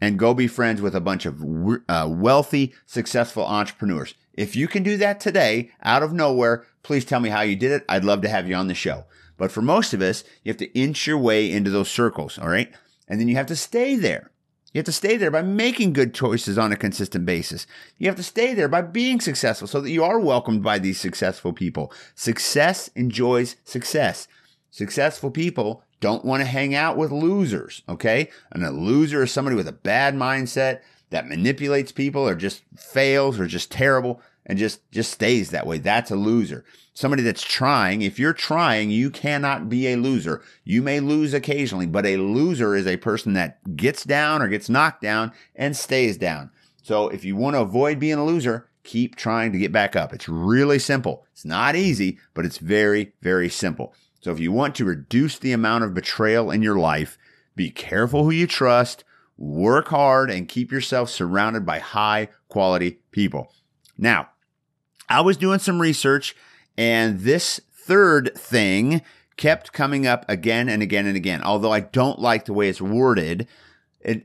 and 0.02 0.20
go 0.20 0.34
be 0.34 0.48
friends 0.48 0.82
with 0.82 0.96
a 0.96 1.02
bunch 1.02 1.26
of 1.26 1.42
uh, 1.88 2.08
wealthy, 2.12 2.74
successful 2.86 3.46
entrepreneurs. 3.46 4.14
If 4.34 4.56
you 4.56 4.68
can 4.68 4.84
do 4.84 4.98
that 4.98 5.20
today 5.20 5.72
out 5.82 6.04
of 6.04 6.12
nowhere, 6.12 6.66
please 6.82 7.06
tell 7.06 7.20
me 7.20 7.30
how 7.30 7.42
you 7.42 7.56
did 7.56 7.72
it. 7.72 7.86
I'd 7.88 8.04
love 8.04 8.22
to 8.22 8.30
have 8.30 8.50
you 8.50 8.56
on 8.56 8.68
the 8.68 8.74
show. 8.74 9.06
But 9.38 9.52
for 9.52 9.62
most 9.62 9.94
of 9.94 10.02
us, 10.02 10.24
you 10.44 10.50
have 10.50 10.58
to 10.58 10.78
inch 10.78 11.08
your 11.08 11.18
way 11.18 11.52
into 11.52 11.70
those 11.70 11.90
circles, 11.90 12.38
all 12.38 12.50
right? 12.50 12.72
And 13.08 13.20
then 13.20 13.28
you 13.28 13.36
have 13.36 13.48
to 13.48 13.56
stay 13.56 13.96
there. 13.96 14.32
You 14.74 14.80
have 14.80 14.86
to 14.86 14.92
stay 14.92 15.18
there 15.18 15.30
by 15.30 15.44
making 15.44 15.94
good 15.94 16.16
choices 16.16 16.58
on 16.58 16.72
a 16.72 16.76
consistent 16.76 17.26
basis. 17.26 17.68
You 18.00 18.08
have 18.08 18.16
to 18.16 18.24
stay 18.24 18.56
there 18.56 18.68
by 18.68 18.82
being 18.82 19.20
successful 19.20 19.68
so 19.68 19.80
that 19.82 19.92
you 19.92 20.04
are 20.04 20.20
welcomed 20.20 20.64
by 20.64 20.80
these 20.80 21.00
successful 21.00 21.54
people. 21.54 21.94
Success 22.16 22.90
enjoys 22.96 23.56
success. 23.64 24.28
Successful 24.74 25.30
people 25.30 25.84
don't 26.00 26.26
want 26.26 26.42
to 26.42 26.48
hang 26.48 26.74
out 26.74 26.98
with 26.98 27.12
losers, 27.12 27.84
okay? 27.88 28.32
And 28.52 28.66
a 28.66 28.72
loser 28.72 29.22
is 29.22 29.32
somebody 29.32 29.56
with 29.56 29.68
a 29.68 29.72
bad 29.72 30.16
mindset 30.16 30.82
that 31.12 31.28
manipulates 31.28 31.92
people 31.92 32.28
or 32.28 32.34
just 32.34 32.64
fails 32.76 33.40
or 33.40 33.46
just 33.46 33.72
terrible 33.72 34.20
and 34.48 34.58
just 34.58 34.90
just 34.90 35.12
stays 35.12 35.52
that 35.52 35.68
way. 35.68 35.78
That's 35.78 36.10
a 36.10 36.16
loser. 36.16 36.66
Somebody 36.96 37.22
that's 37.22 37.44
trying, 37.44 38.02
if 38.02 38.18
you're 38.18 38.34
trying, 38.34 38.90
you 38.90 39.12
cannot 39.12 39.70
be 39.70 39.90
a 39.90 39.96
loser. 39.96 40.42
You 40.64 40.82
may 40.82 41.00
lose 41.00 41.36
occasionally, 41.36 41.86
but 41.86 42.08
a 42.08 42.18
loser 42.18 42.76
is 42.76 42.88
a 42.88 42.98
person 42.98 43.34
that 43.34 43.76
gets 43.76 44.04
down 44.04 44.42
or 44.42 44.48
gets 44.48 44.70
knocked 44.70 45.04
down 45.04 45.34
and 45.56 45.78
stays 45.78 46.18
down. 46.18 46.50
So 46.82 47.10
if 47.10 47.24
you 47.24 47.36
want 47.36 47.56
to 47.56 47.62
avoid 47.62 48.00
being 48.00 48.18
a 48.18 48.26
loser, 48.26 48.68
keep 48.84 49.18
trying 49.18 49.52
to 49.52 49.60
get 49.60 49.72
back 49.72 49.96
up. 49.96 50.14
It's 50.14 50.28
really 50.28 50.80
simple. 50.80 51.28
It's 51.32 51.46
not 51.46 51.76
easy, 51.76 52.18
but 52.34 52.44
it's 52.44 52.58
very, 52.58 53.14
very 53.22 53.50
simple. 53.50 53.94
So 54.24 54.32
if 54.32 54.40
you 54.40 54.54
want 54.54 54.74
to 54.76 54.86
reduce 54.86 55.38
the 55.38 55.52
amount 55.52 55.84
of 55.84 55.94
betrayal 55.94 56.50
in 56.50 56.62
your 56.62 56.78
life, 56.78 57.18
be 57.58 57.70
careful 57.70 58.24
who 58.24 58.32
you 58.32 58.48
trust, 58.48 59.04
work 59.38 59.90
hard, 59.90 60.32
and 60.32 60.48
keep 60.48 60.72
yourself 60.72 61.10
surrounded 61.10 61.66
by 61.66 61.80
high 61.80 62.30
quality 62.48 63.00
people. 63.12 63.52
Now, 63.98 64.30
I 65.10 65.20
was 65.20 65.36
doing 65.36 65.60
some 65.60 65.82
research 65.82 66.38
and 66.78 67.20
this 67.20 67.60
third 67.74 68.32
thing 68.36 69.02
kept 69.36 69.74
coming 69.74 70.08
up 70.08 70.24
again 70.30 70.70
and 70.70 70.82
again 70.82 71.06
and 71.06 71.18
again, 71.18 71.44
although 71.44 71.74
I 71.74 71.82
don't 71.82 72.20
like 72.20 72.46
the 72.46 72.54
way 72.54 72.70
it's 72.70 72.82
worded. 72.82 73.46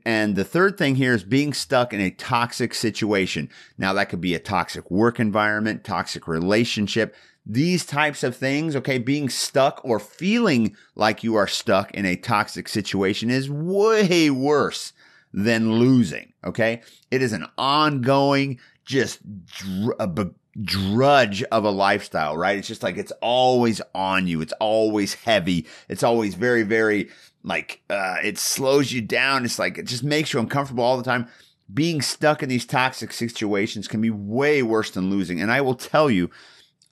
and 0.05 0.37
the 0.37 0.45
third 0.45 0.78
thing 0.78 0.95
here 0.95 1.12
is 1.12 1.25
being 1.25 1.52
stuck 1.52 1.93
in 1.93 2.00
a 2.00 2.11
toxic 2.11 2.73
situation. 2.73 3.50
Now, 3.76 3.93
that 3.95 4.11
could 4.11 4.21
be 4.21 4.35
a 4.35 4.38
toxic 4.38 4.88
work 4.93 5.19
environment, 5.19 5.83
toxic 5.83 6.28
relationship, 6.28 7.17
these 7.49 7.87
types 7.87 8.23
of 8.23 8.37
things, 8.37 8.76
okay, 8.76 8.99
being 8.99 9.31
stuck 9.31 9.81
or 9.83 9.99
feeling 9.99 10.76
like 10.95 11.25
you 11.25 11.35
are 11.35 11.47
stuck 11.47 11.90
in 11.93 12.05
a 12.05 12.14
toxic 12.14 12.69
situation 12.69 13.31
is 13.31 13.50
way 13.50 14.28
worse 14.31 14.93
than 15.33 15.73
losing, 15.73 16.35
okay? 16.45 16.83
It 17.11 17.23
is 17.23 17.33
an 17.33 17.47
ongoing, 17.57 18.61
just 18.85 19.21
dr- 19.47 20.35
drudge 20.62 21.43
of 21.45 21.64
a 21.64 21.71
lifestyle, 21.71 22.37
right? 22.37 22.59
It's 22.59 22.69
just 22.69 22.83
like 22.83 22.99
it's 22.99 23.12
always 23.23 23.81
on 23.95 24.26
you. 24.26 24.40
It's 24.43 24.55
always 24.61 25.14
heavy. 25.14 25.67
It's 25.88 26.02
always 26.02 26.35
very, 26.35 26.64
very 26.64 27.09
like 27.43 27.81
uh, 27.88 28.17
it 28.23 28.38
slows 28.38 28.93
you 28.93 29.00
down. 29.00 29.45
It's 29.45 29.59
like 29.59 29.78
it 29.78 29.87
just 29.87 30.05
makes 30.05 30.33
you 30.33 30.40
uncomfortable 30.40 30.85
all 30.85 30.97
the 30.97 31.02
time. 31.02 31.28
Being 31.73 32.02
stuck 32.02 32.43
in 32.43 32.49
these 32.49 32.67
toxic 32.67 33.12
situations 33.12 33.88
can 33.88 34.00
be 34.00 34.11
way 34.11 34.62
worse 34.62 34.90
than 34.90 35.11
losing. 35.11 35.40
And 35.40 35.52
I 35.52 35.61
will 35.61 35.75
tell 35.75 36.11
you, 36.11 36.31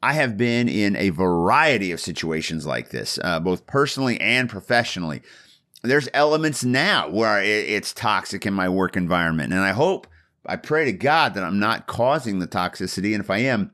I 0.06 0.12
have 0.12 0.36
been 0.36 0.68
in 0.68 0.94
a 0.94 1.08
variety 1.08 1.90
of 1.90 1.98
situations 1.98 2.64
like 2.64 2.90
this, 2.90 3.18
uh, 3.24 3.40
both 3.40 3.66
personally 3.66 4.20
and 4.20 4.48
professionally. 4.48 5.20
There's 5.82 6.08
elements 6.14 6.62
now 6.62 7.10
where 7.10 7.42
it's 7.42 7.92
toxic 7.92 8.46
in 8.46 8.54
my 8.54 8.68
work 8.68 8.96
environment, 8.96 9.52
and 9.52 9.62
I 9.62 9.72
hope 9.72 10.06
I 10.46 10.58
pray 10.58 10.84
to 10.84 10.92
God 10.92 11.34
that 11.34 11.42
I'm 11.42 11.58
not 11.58 11.88
causing 11.88 12.38
the 12.38 12.46
toxicity. 12.46 13.14
And 13.14 13.24
if 13.24 13.30
I 13.30 13.38
am, 13.38 13.72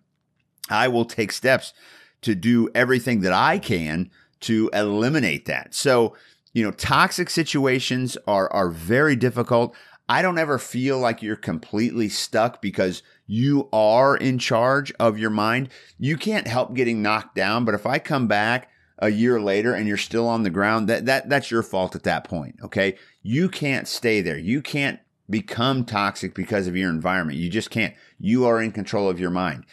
I 0.70 0.88
will 0.88 1.04
take 1.04 1.32
steps 1.32 1.74
to 2.22 2.34
do 2.34 2.70
everything 2.74 3.20
that 3.20 3.34
I 3.34 3.58
can 3.58 4.10
to 4.40 4.70
eliminate 4.72 5.44
that. 5.44 5.74
So, 5.74 6.16
you 6.54 6.64
know, 6.64 6.70
toxic 6.70 7.28
situations 7.28 8.16
are, 8.26 8.50
are 8.54 8.70
very 8.70 9.16
difficult. 9.16 9.76
I 10.08 10.22
don't 10.22 10.38
ever 10.38 10.58
feel 10.58 10.98
like 10.98 11.20
you're 11.20 11.36
completely 11.36 12.08
stuck 12.08 12.62
because 12.62 13.02
you 13.26 13.68
are 13.72 14.16
in 14.16 14.38
charge 14.38 14.92
of 14.98 15.18
your 15.18 15.30
mind. 15.30 15.68
You 15.98 16.16
can't 16.16 16.46
help 16.46 16.74
getting 16.74 17.02
knocked 17.02 17.34
down, 17.34 17.64
but 17.64 17.74
if 17.74 17.86
I 17.86 17.98
come 17.98 18.26
back 18.26 18.68
a 18.98 19.10
year 19.10 19.40
later 19.40 19.74
and 19.74 19.88
you're 19.88 19.96
still 19.96 20.28
on 20.28 20.42
the 20.42 20.50
ground, 20.50 20.88
that 20.88 21.06
that 21.06 21.28
that's 21.28 21.50
your 21.50 21.62
fault 21.62 21.96
at 21.96 22.04
that 22.04 22.24
point, 22.24 22.56
okay? 22.62 22.96
You 23.22 23.48
can't 23.48 23.88
stay 23.88 24.20
there. 24.20 24.38
You 24.38 24.62
can't 24.62 25.00
become 25.30 25.84
toxic 25.84 26.34
because 26.34 26.66
of 26.66 26.76
your 26.76 26.90
environment. 26.90 27.38
You 27.38 27.48
just 27.48 27.70
can't. 27.70 27.94
You 28.18 28.44
are 28.44 28.60
in 28.60 28.72
control 28.72 29.08
of 29.08 29.20
your 29.20 29.30
mind. 29.30 29.64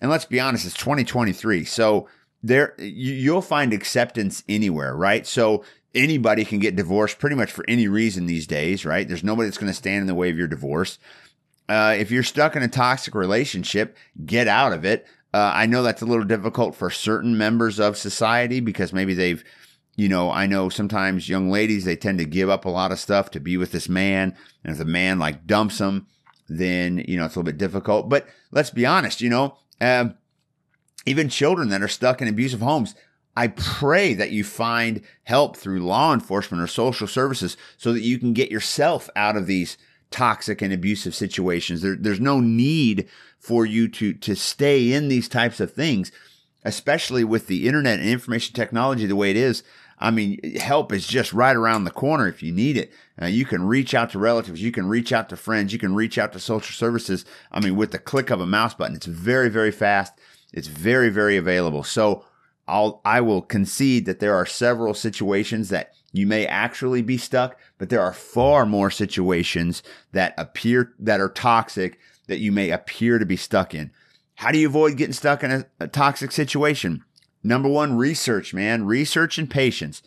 And 0.00 0.10
let's 0.10 0.24
be 0.24 0.40
honest, 0.40 0.64
it's 0.64 0.76
2023. 0.76 1.64
So 1.64 2.08
there 2.42 2.74
you'll 2.78 3.42
find 3.42 3.72
acceptance 3.72 4.44
anywhere, 4.48 4.96
right? 4.96 5.26
So 5.26 5.64
anybody 5.94 6.44
can 6.44 6.58
get 6.58 6.76
divorced 6.76 7.18
pretty 7.18 7.36
much 7.36 7.50
for 7.50 7.64
any 7.68 7.88
reason 7.88 8.26
these 8.26 8.46
days, 8.46 8.84
right? 8.84 9.08
There's 9.08 9.24
nobody 9.24 9.48
that's 9.48 9.58
going 9.58 9.70
to 9.70 9.74
stand 9.74 10.02
in 10.02 10.06
the 10.06 10.14
way 10.14 10.30
of 10.30 10.38
your 10.38 10.46
divorce. 10.46 10.98
Uh, 11.68 11.94
if 11.98 12.10
you're 12.10 12.22
stuck 12.22 12.56
in 12.56 12.62
a 12.62 12.68
toxic 12.68 13.14
relationship, 13.14 13.96
get 14.24 14.48
out 14.48 14.72
of 14.72 14.84
it. 14.84 15.06
Uh, 15.34 15.52
I 15.54 15.66
know 15.66 15.82
that's 15.82 16.02
a 16.02 16.06
little 16.06 16.24
difficult 16.24 16.74
for 16.74 16.90
certain 16.90 17.36
members 17.36 17.78
of 17.78 17.98
society 17.98 18.60
because 18.60 18.92
maybe 18.92 19.14
they've 19.14 19.44
you 19.98 20.08
know, 20.08 20.30
I 20.30 20.46
know 20.46 20.68
sometimes 20.68 21.28
young 21.28 21.50
ladies, 21.50 21.84
they 21.84 21.96
tend 21.96 22.20
to 22.20 22.24
give 22.24 22.48
up 22.48 22.64
a 22.64 22.70
lot 22.70 22.92
of 22.92 23.00
stuff 23.00 23.32
to 23.32 23.40
be 23.40 23.56
with 23.56 23.72
this 23.72 23.88
man. 23.88 24.32
And 24.62 24.70
if 24.70 24.78
the 24.78 24.84
man 24.84 25.18
like 25.18 25.44
dumps 25.44 25.78
them, 25.78 26.06
then, 26.48 27.04
you 27.08 27.18
know, 27.18 27.24
it's 27.24 27.34
a 27.34 27.40
little 27.40 27.52
bit 27.52 27.58
difficult. 27.58 28.08
But 28.08 28.28
let's 28.52 28.70
be 28.70 28.86
honest, 28.86 29.20
you 29.20 29.28
know, 29.28 29.56
um, 29.80 30.14
even 31.04 31.28
children 31.28 31.70
that 31.70 31.82
are 31.82 31.88
stuck 31.88 32.22
in 32.22 32.28
abusive 32.28 32.60
homes, 32.60 32.94
I 33.36 33.48
pray 33.48 34.14
that 34.14 34.30
you 34.30 34.44
find 34.44 35.02
help 35.24 35.56
through 35.56 35.84
law 35.84 36.14
enforcement 36.14 36.62
or 36.62 36.68
social 36.68 37.08
services 37.08 37.56
so 37.76 37.92
that 37.92 38.02
you 38.02 38.20
can 38.20 38.32
get 38.32 38.52
yourself 38.52 39.10
out 39.16 39.36
of 39.36 39.48
these 39.48 39.78
toxic 40.10 40.62
and 40.62 40.72
abusive 40.72 41.14
situations. 41.14 41.82
There, 41.82 41.96
there's 41.96 42.20
no 42.20 42.40
need 42.40 43.08
for 43.38 43.66
you 43.66 43.88
to, 43.88 44.14
to 44.14 44.34
stay 44.34 44.92
in 44.92 45.08
these 45.08 45.28
types 45.28 45.60
of 45.60 45.72
things, 45.72 46.10
especially 46.64 47.24
with 47.24 47.46
the 47.46 47.66
internet 47.66 48.00
and 48.00 48.08
information 48.08 48.54
technology 48.54 49.06
the 49.06 49.16
way 49.16 49.30
it 49.30 49.36
is. 49.36 49.62
I 50.00 50.10
mean, 50.10 50.38
help 50.56 50.92
is 50.92 51.06
just 51.06 51.32
right 51.32 51.56
around 51.56 51.84
the 51.84 51.90
corner 51.90 52.28
if 52.28 52.42
you 52.42 52.52
need 52.52 52.76
it. 52.76 52.92
Uh, 53.20 53.26
you 53.26 53.44
can 53.44 53.64
reach 53.64 53.94
out 53.94 54.10
to 54.10 54.18
relatives, 54.18 54.62
you 54.62 54.70
can 54.70 54.88
reach 54.88 55.12
out 55.12 55.28
to 55.30 55.36
friends, 55.36 55.72
you 55.72 55.78
can 55.78 55.94
reach 55.94 56.18
out 56.18 56.32
to 56.32 56.40
social 56.40 56.72
services. 56.72 57.24
I 57.50 57.60
mean, 57.60 57.74
with 57.74 57.90
the 57.90 57.98
click 57.98 58.30
of 58.30 58.40
a 58.40 58.46
mouse 58.46 58.74
button, 58.74 58.94
it's 58.94 59.06
very, 59.06 59.48
very 59.48 59.72
fast. 59.72 60.12
It's 60.52 60.68
very, 60.68 61.10
very 61.10 61.36
available. 61.36 61.82
So 61.82 62.24
I'll, 62.68 63.00
I 63.04 63.20
will 63.20 63.42
concede 63.42 64.06
that 64.06 64.20
there 64.20 64.34
are 64.34 64.46
several 64.46 64.94
situations 64.94 65.68
that 65.70 65.92
you 66.12 66.26
may 66.26 66.46
actually 66.46 67.02
be 67.02 67.18
stuck, 67.18 67.58
but 67.76 67.90
there 67.90 68.00
are 68.00 68.12
far 68.12 68.64
more 68.64 68.90
situations 68.90 69.82
that 70.12 70.34
appear 70.38 70.94
that 70.98 71.20
are 71.20 71.28
toxic 71.28 71.98
that 72.26 72.38
you 72.38 72.52
may 72.52 72.70
appear 72.70 73.18
to 73.18 73.26
be 73.26 73.36
stuck 73.36 73.74
in. 73.74 73.90
How 74.36 74.50
do 74.52 74.58
you 74.58 74.68
avoid 74.68 74.96
getting 74.96 75.12
stuck 75.12 75.42
in 75.42 75.50
a, 75.50 75.66
a 75.80 75.88
toxic 75.88 76.32
situation? 76.32 77.04
Number 77.42 77.68
one, 77.68 77.96
research, 77.96 78.54
man. 78.54 78.84
Research 78.84 79.38
and 79.38 79.50
patience. 79.50 80.02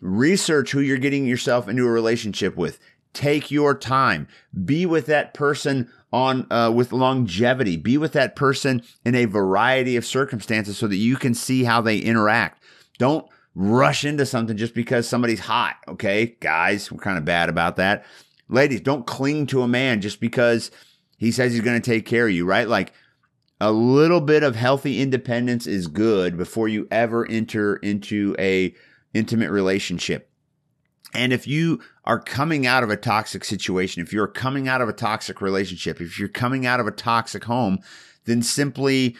Research 0.00 0.72
who 0.72 0.80
you're 0.80 0.98
getting 0.98 1.26
yourself 1.26 1.68
into 1.68 1.86
a 1.86 1.90
relationship 1.90 2.56
with. 2.56 2.78
Take 3.12 3.50
your 3.50 3.74
time. 3.74 4.28
Be 4.64 4.86
with 4.86 5.06
that 5.06 5.34
person 5.34 5.90
on 6.12 6.46
uh, 6.50 6.72
with 6.74 6.92
longevity. 6.92 7.76
Be 7.76 7.98
with 7.98 8.12
that 8.12 8.36
person 8.36 8.82
in 9.04 9.14
a 9.14 9.24
variety 9.24 9.96
of 9.96 10.06
circumstances 10.06 10.78
so 10.78 10.86
that 10.86 10.96
you 10.96 11.16
can 11.16 11.34
see 11.34 11.64
how 11.64 11.80
they 11.80 11.98
interact. 11.98 12.62
Don't 12.98 13.26
rush 13.54 14.04
into 14.04 14.26
something 14.26 14.56
just 14.56 14.74
because 14.74 15.08
somebody's 15.08 15.40
hot. 15.40 15.76
Okay. 15.88 16.36
Guys, 16.40 16.90
we're 16.90 16.98
kind 16.98 17.18
of 17.18 17.24
bad 17.24 17.48
about 17.48 17.76
that. 17.76 18.04
Ladies, 18.48 18.80
don't 18.80 19.06
cling 19.06 19.46
to 19.48 19.62
a 19.62 19.68
man 19.68 20.00
just 20.00 20.20
because 20.20 20.70
he 21.18 21.30
says 21.30 21.52
he's 21.52 21.62
going 21.62 21.80
to 21.80 21.90
take 21.90 22.06
care 22.06 22.26
of 22.26 22.32
you, 22.32 22.44
right? 22.44 22.68
Like 22.68 22.92
a 23.60 23.72
little 23.72 24.20
bit 24.20 24.42
of 24.42 24.56
healthy 24.56 25.00
independence 25.00 25.66
is 25.66 25.86
good 25.86 26.36
before 26.36 26.68
you 26.68 26.88
ever 26.90 27.28
enter 27.28 27.76
into 27.76 28.34
a 28.38 28.74
intimate 29.12 29.50
relationship. 29.50 30.30
And 31.12 31.32
if 31.32 31.46
you 31.46 31.80
are 32.04 32.20
coming 32.20 32.66
out 32.66 32.82
of 32.82 32.90
a 32.90 32.96
toxic 32.96 33.44
situation, 33.44 34.02
if 34.02 34.12
you're 34.12 34.28
coming 34.28 34.68
out 34.68 34.80
of 34.80 34.88
a 34.88 34.92
toxic 34.92 35.40
relationship, 35.40 36.00
if 36.00 36.18
you're 36.18 36.28
coming 36.28 36.66
out 36.66 36.80
of 36.80 36.86
a 36.86 36.92
toxic 36.92 37.44
home, 37.44 37.78
then 38.24 38.42
simply 38.42 39.16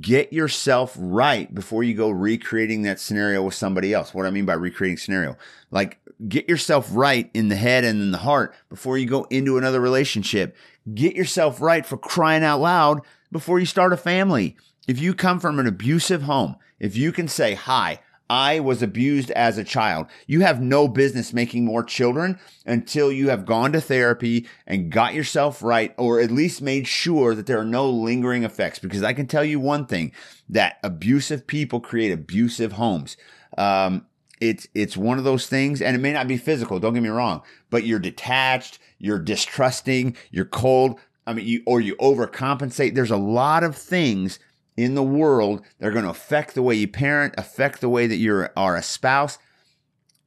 get 0.00 0.32
yourself 0.32 0.94
right 0.98 1.52
before 1.52 1.82
you 1.82 1.94
go 1.94 2.10
recreating 2.10 2.82
that 2.82 3.00
scenario 3.00 3.42
with 3.42 3.54
somebody 3.54 3.92
else. 3.92 4.14
What 4.14 4.26
I 4.26 4.30
mean 4.30 4.44
by 4.44 4.54
recreating 4.54 4.96
scenario, 4.96 5.36
like 5.70 5.98
get 6.28 6.48
yourself 6.48 6.88
right 6.92 7.30
in 7.34 7.48
the 7.48 7.56
head 7.56 7.84
and 7.84 8.00
in 8.00 8.12
the 8.12 8.18
heart 8.18 8.54
before 8.68 8.96
you 8.98 9.06
go 9.06 9.24
into 9.24 9.58
another 9.58 9.80
relationship. 9.80 10.56
Get 10.94 11.16
yourself 11.16 11.60
right 11.60 11.84
for 11.84 11.96
crying 11.96 12.44
out 12.44 12.60
loud 12.60 13.00
before 13.30 13.58
you 13.58 13.66
start 13.66 13.92
a 13.92 13.96
family. 13.96 14.56
If 14.86 15.00
you 15.00 15.14
come 15.14 15.40
from 15.40 15.58
an 15.58 15.66
abusive 15.66 16.22
home, 16.22 16.56
if 16.78 16.96
you 16.96 17.12
can 17.12 17.28
say, 17.28 17.54
hi, 17.54 18.00
I 18.32 18.60
was 18.60 18.82
abused 18.82 19.30
as 19.32 19.58
a 19.58 19.64
child. 19.64 20.06
You 20.26 20.40
have 20.40 20.58
no 20.58 20.88
business 20.88 21.34
making 21.34 21.66
more 21.66 21.84
children 21.84 22.38
until 22.64 23.12
you 23.12 23.28
have 23.28 23.44
gone 23.44 23.72
to 23.72 23.80
therapy 23.80 24.48
and 24.66 24.90
got 24.90 25.12
yourself 25.12 25.62
right, 25.62 25.94
or 25.98 26.18
at 26.18 26.30
least 26.30 26.62
made 26.62 26.88
sure 26.88 27.34
that 27.34 27.44
there 27.44 27.58
are 27.58 27.64
no 27.64 27.90
lingering 27.90 28.42
effects. 28.42 28.78
Because 28.78 29.02
I 29.02 29.12
can 29.12 29.26
tell 29.26 29.44
you 29.44 29.60
one 29.60 29.84
thing 29.84 30.12
that 30.48 30.78
abusive 30.82 31.46
people 31.46 31.78
create 31.78 32.10
abusive 32.10 32.72
homes. 32.72 33.18
Um, 33.58 34.06
it's 34.40 34.66
it's 34.74 34.96
one 34.96 35.18
of 35.18 35.24
those 35.24 35.46
things, 35.46 35.82
and 35.82 35.94
it 35.94 36.00
may 36.00 36.14
not 36.14 36.26
be 36.26 36.38
physical. 36.38 36.80
Don't 36.80 36.94
get 36.94 37.02
me 37.02 37.10
wrong, 37.10 37.42
but 37.68 37.84
you're 37.84 37.98
detached, 37.98 38.78
you're 38.98 39.18
distrusting, 39.18 40.16
you're 40.30 40.46
cold. 40.46 40.98
I 41.26 41.34
mean, 41.34 41.46
you 41.46 41.62
or 41.66 41.82
you 41.82 41.96
overcompensate. 41.96 42.94
There's 42.94 43.10
a 43.10 43.16
lot 43.18 43.62
of 43.62 43.76
things 43.76 44.38
in 44.76 44.94
the 44.94 45.02
world. 45.02 45.62
They're 45.78 45.90
going 45.90 46.04
to 46.04 46.10
affect 46.10 46.54
the 46.54 46.62
way 46.62 46.74
you 46.74 46.88
parent, 46.88 47.34
affect 47.36 47.80
the 47.80 47.88
way 47.88 48.06
that 48.06 48.16
you 48.16 48.48
are 48.56 48.76
a 48.76 48.82
spouse. 48.82 49.38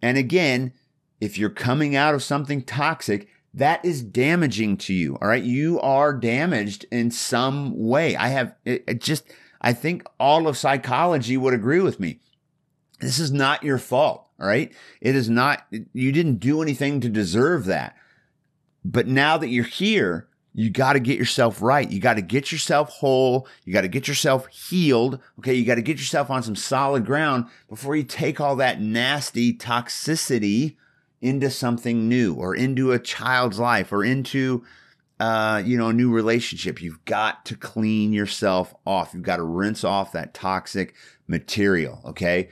And 0.02 0.18
again, 0.18 0.74
if 1.20 1.38
you're 1.38 1.50
coming 1.50 1.96
out 1.96 2.14
of 2.14 2.24
something 2.24 2.62
toxic, 2.62 3.28
that 3.54 3.84
is 3.86 4.02
damaging 4.04 4.78
to 4.78 4.94
you. 4.94 5.18
All 5.22 5.28
right. 5.30 5.44
You 5.44 5.80
are 5.80 6.14
damaged 6.14 6.86
in 6.92 7.10
some 7.10 7.74
way. 7.78 8.16
I 8.16 8.28
have 8.28 8.54
it, 8.66 8.84
it 8.88 9.02
just, 9.02 9.24
I 9.62 9.72
think 9.74 10.06
all 10.20 10.48
of 10.48 10.58
psychology 10.58 11.38
would 11.38 11.54
agree 11.54 11.80
with 11.80 12.00
me. 12.00 12.20
This 13.00 13.18
is 13.18 13.32
not 13.32 13.64
your 13.64 13.78
fault. 13.78 14.28
All 14.40 14.48
right. 14.48 14.74
It 15.00 15.16
is 15.16 15.30
not, 15.30 15.66
you 15.94 16.12
didn't 16.12 16.40
do 16.40 16.62
anything 16.62 17.00
to 17.00 17.10
deserve 17.10 17.66
that. 17.66 17.96
But 18.84 19.08
now 19.08 19.38
that 19.38 19.48
you're 19.48 19.64
here, 19.64 20.28
you 20.58 20.70
got 20.70 20.94
to 20.94 21.02
get 21.02 21.20
yourself 21.20 21.62
right. 21.62 21.92
You 21.92 22.00
got 22.00 22.14
to 22.14 22.22
get 22.22 22.50
yourself 22.50 22.90
whole. 22.90 23.46
You 23.66 23.74
got 23.74 23.82
to 23.82 23.90
get 23.90 24.08
yourself 24.08 24.48
healed. 24.48 25.20
Okay. 25.40 25.54
You 25.54 25.66
got 25.66 25.76
to 25.76 25.82
get 25.82 25.98
yourself 25.98 26.30
on 26.30 26.44
some 26.44 26.56
solid 26.56 27.06
ground 27.06 27.48
before 27.68 27.94
you 27.96 28.04
take 28.04 28.40
all 28.40 28.56
that 28.56 28.80
nasty 28.80 29.54
toxicity 29.54 30.78
into 31.22 31.50
something 31.50 32.08
new 32.08 32.36
or 32.36 32.56
into 32.56 32.94
a 32.94 33.00
child's 33.00 33.60
life 33.60 33.92
or 33.92 34.06
into, 34.06 34.64
uh, 35.20 35.62
you 35.66 35.78
know, 35.78 35.90
a 35.90 35.94
new 35.94 36.10
relationship. 36.10 36.82
You've 36.82 37.04
got 37.04 37.46
to 37.48 37.58
clean 37.58 38.14
yourself 38.14 38.74
off. 38.86 39.14
You've 39.14 39.24
got 39.24 39.38
to 39.38 39.44
rinse 39.44 39.84
off 39.84 40.14
that 40.14 40.34
toxic 40.34 40.96
material. 41.28 42.02
Okay. 42.06 42.48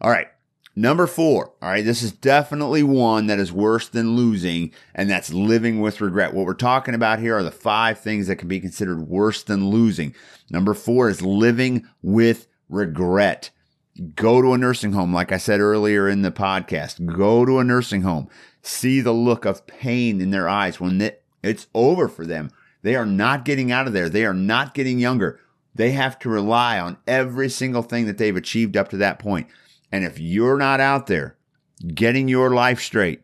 All 0.00 0.10
right. 0.10 0.28
Number 0.78 1.08
four, 1.08 1.54
all 1.60 1.70
right, 1.70 1.84
this 1.84 2.04
is 2.04 2.12
definitely 2.12 2.84
one 2.84 3.26
that 3.26 3.40
is 3.40 3.52
worse 3.52 3.88
than 3.88 4.14
losing, 4.14 4.72
and 4.94 5.10
that's 5.10 5.32
living 5.32 5.80
with 5.80 6.00
regret. 6.00 6.32
What 6.32 6.46
we're 6.46 6.54
talking 6.54 6.94
about 6.94 7.18
here 7.18 7.36
are 7.36 7.42
the 7.42 7.50
five 7.50 7.98
things 7.98 8.28
that 8.28 8.36
can 8.36 8.46
be 8.46 8.60
considered 8.60 9.08
worse 9.08 9.42
than 9.42 9.70
losing. 9.70 10.14
Number 10.50 10.74
four 10.74 11.08
is 11.08 11.20
living 11.20 11.84
with 12.00 12.46
regret. 12.68 13.50
Go 14.14 14.40
to 14.40 14.52
a 14.52 14.58
nursing 14.58 14.92
home, 14.92 15.12
like 15.12 15.32
I 15.32 15.38
said 15.38 15.58
earlier 15.58 16.08
in 16.08 16.22
the 16.22 16.30
podcast. 16.30 17.04
Go 17.12 17.44
to 17.44 17.58
a 17.58 17.64
nursing 17.64 18.02
home. 18.02 18.28
See 18.62 19.00
the 19.00 19.10
look 19.10 19.44
of 19.44 19.66
pain 19.66 20.20
in 20.20 20.30
their 20.30 20.48
eyes 20.48 20.78
when 20.78 21.10
it's 21.42 21.66
over 21.74 22.06
for 22.06 22.24
them. 22.24 22.52
They 22.82 22.94
are 22.94 23.04
not 23.04 23.44
getting 23.44 23.72
out 23.72 23.88
of 23.88 23.94
there. 23.94 24.08
They 24.08 24.24
are 24.24 24.32
not 24.32 24.74
getting 24.74 25.00
younger. 25.00 25.40
They 25.74 25.90
have 25.90 26.20
to 26.20 26.28
rely 26.28 26.78
on 26.78 26.98
every 27.04 27.48
single 27.48 27.82
thing 27.82 28.06
that 28.06 28.16
they've 28.16 28.36
achieved 28.36 28.76
up 28.76 28.90
to 28.90 28.96
that 28.98 29.18
point. 29.18 29.48
And 29.90 30.04
if 30.04 30.18
you're 30.18 30.58
not 30.58 30.80
out 30.80 31.06
there 31.06 31.36
getting 31.94 32.28
your 32.28 32.50
life 32.50 32.80
straight, 32.80 33.22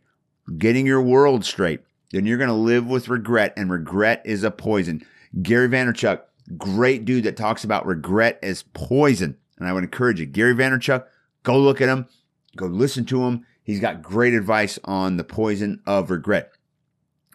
getting 0.59 0.87
your 0.87 1.03
world 1.03 1.45
straight, 1.45 1.81
then 2.13 2.27
you're 2.27 2.39
going 2.39 2.49
to 2.49 2.55
live 2.55 2.87
with 2.87 3.09
regret, 3.09 3.53
and 3.57 3.71
regret 3.71 4.23
is 4.25 4.45
a 4.45 4.51
poison. 4.51 5.05
Gary 5.43 5.69
Vaynerchuk, 5.69 6.21
great 6.57 7.05
dude 7.05 7.25
that 7.25 7.37
talks 7.37 7.65
about 7.65 7.87
regret 7.87 8.39
as 8.43 8.63
poison. 8.73 9.37
And 9.59 9.69
I 9.69 9.73
would 9.73 9.85
encourage 9.85 10.21
you, 10.21 10.27
Gary 10.27 10.55
Vaynerchuk, 10.55 11.05
go 11.43 11.59
look 11.59 11.81
at 11.81 11.89
him, 11.89 12.07
go 12.57 12.67
listen 12.67 13.05
to 13.07 13.25
him. 13.25 13.45
He's 13.63 13.81
got 13.81 14.03
great 14.03 14.35
advice 14.35 14.79
on 14.85 15.17
the 15.17 15.25
poison 15.25 15.83
of 15.87 16.11
regret. 16.11 16.53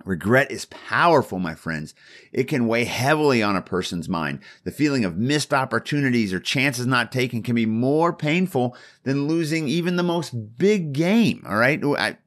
Regret 0.06 0.52
is 0.52 0.66
powerful, 0.66 1.40
my 1.40 1.56
friends. 1.56 1.94
It 2.32 2.46
can 2.46 2.68
weigh 2.68 2.86
heavily 2.86 3.44
on 3.44 3.56
a 3.56 3.62
person's 3.62 4.08
mind. 4.08 4.40
The 4.64 4.72
feeling 4.72 5.06
of 5.06 5.18
missed 5.18 5.54
opportunities 5.54 6.34
or 6.34 6.40
chances 6.40 6.86
not 6.86 7.12
taken 7.12 7.44
can 7.44 7.56
be 7.56 7.66
more 7.66 8.14
painful 8.14 8.78
than 9.04 9.28
losing 9.28 9.68
even 9.68 9.96
the 9.96 10.04
most 10.04 10.58
big 10.58 10.94
game. 10.94 11.44
All 11.48 11.58
right. 11.58 11.84
I, 11.84 12.18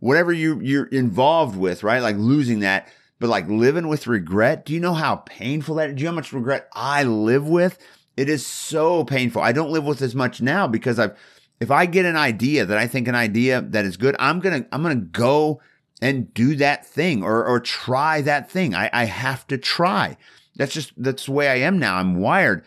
whatever 0.00 0.32
you, 0.32 0.60
you're 0.60 0.86
involved 0.86 1.56
with, 1.56 1.82
right? 1.82 2.02
Like 2.02 2.16
losing 2.16 2.60
that, 2.60 2.88
but 3.18 3.28
like 3.28 3.48
living 3.48 3.88
with 3.88 4.06
regret. 4.06 4.64
Do 4.64 4.72
you 4.72 4.80
know 4.80 4.94
how 4.94 5.16
painful 5.16 5.76
that 5.76 5.90
is? 5.90 5.96
Do 5.96 6.02
you 6.02 6.06
know 6.06 6.12
how 6.12 6.16
much 6.16 6.32
regret 6.32 6.68
I 6.72 7.02
live 7.04 7.48
with? 7.48 7.78
It 8.16 8.28
is 8.28 8.44
so 8.44 9.04
painful. 9.04 9.42
I 9.42 9.52
don't 9.52 9.70
live 9.70 9.84
with 9.84 10.02
as 10.02 10.14
much 10.14 10.40
now 10.40 10.66
because 10.66 10.98
I've, 10.98 11.16
if 11.60 11.70
I 11.70 11.86
get 11.86 12.04
an 12.04 12.16
idea 12.16 12.64
that 12.64 12.78
I 12.78 12.86
think 12.86 13.06
an 13.06 13.14
idea 13.14 13.60
that 13.60 13.84
is 13.84 13.96
good, 13.96 14.16
I'm 14.18 14.40
going 14.40 14.62
to, 14.62 14.68
I'm 14.72 14.82
going 14.82 14.98
to 14.98 15.06
go 15.06 15.60
and 16.00 16.32
do 16.32 16.54
that 16.56 16.86
thing 16.86 17.22
or, 17.22 17.44
or 17.44 17.60
try 17.60 18.20
that 18.22 18.50
thing. 18.50 18.74
I, 18.74 18.90
I 18.92 19.04
have 19.04 19.46
to 19.48 19.58
try. 19.58 20.16
That's 20.56 20.72
just, 20.72 20.92
that's 20.96 21.26
the 21.26 21.32
way 21.32 21.48
I 21.48 21.56
am 21.56 21.78
now. 21.78 21.96
I'm 21.96 22.16
wired 22.16 22.64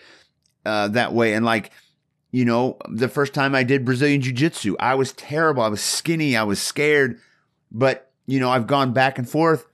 uh, 0.66 0.90
that 0.90 1.14
way. 1.14 1.34
And 1.34 1.46
like, 1.46 1.72
you 2.32 2.46
know, 2.46 2.78
the 2.90 3.10
first 3.10 3.34
time 3.34 3.56
I 3.56 3.64
did 3.64 3.86
Brazilian 3.86 4.22
Jiu 4.22 4.34
Jitsu, 4.34 4.76
I 4.80 4.96
was 4.96 5.14
terrible. 5.14 5.64
I 5.64 5.70
was 5.70 5.82
skinny. 5.82 6.36
I 6.36 6.44
was 6.44 6.62
scared. 6.62 7.20
But, 7.72 8.12
you 8.26 8.40
know, 8.40 8.50
I've 8.50 8.68
gone 8.68 8.94
back 8.94 9.18
and 9.18 9.28
forth 9.30 9.66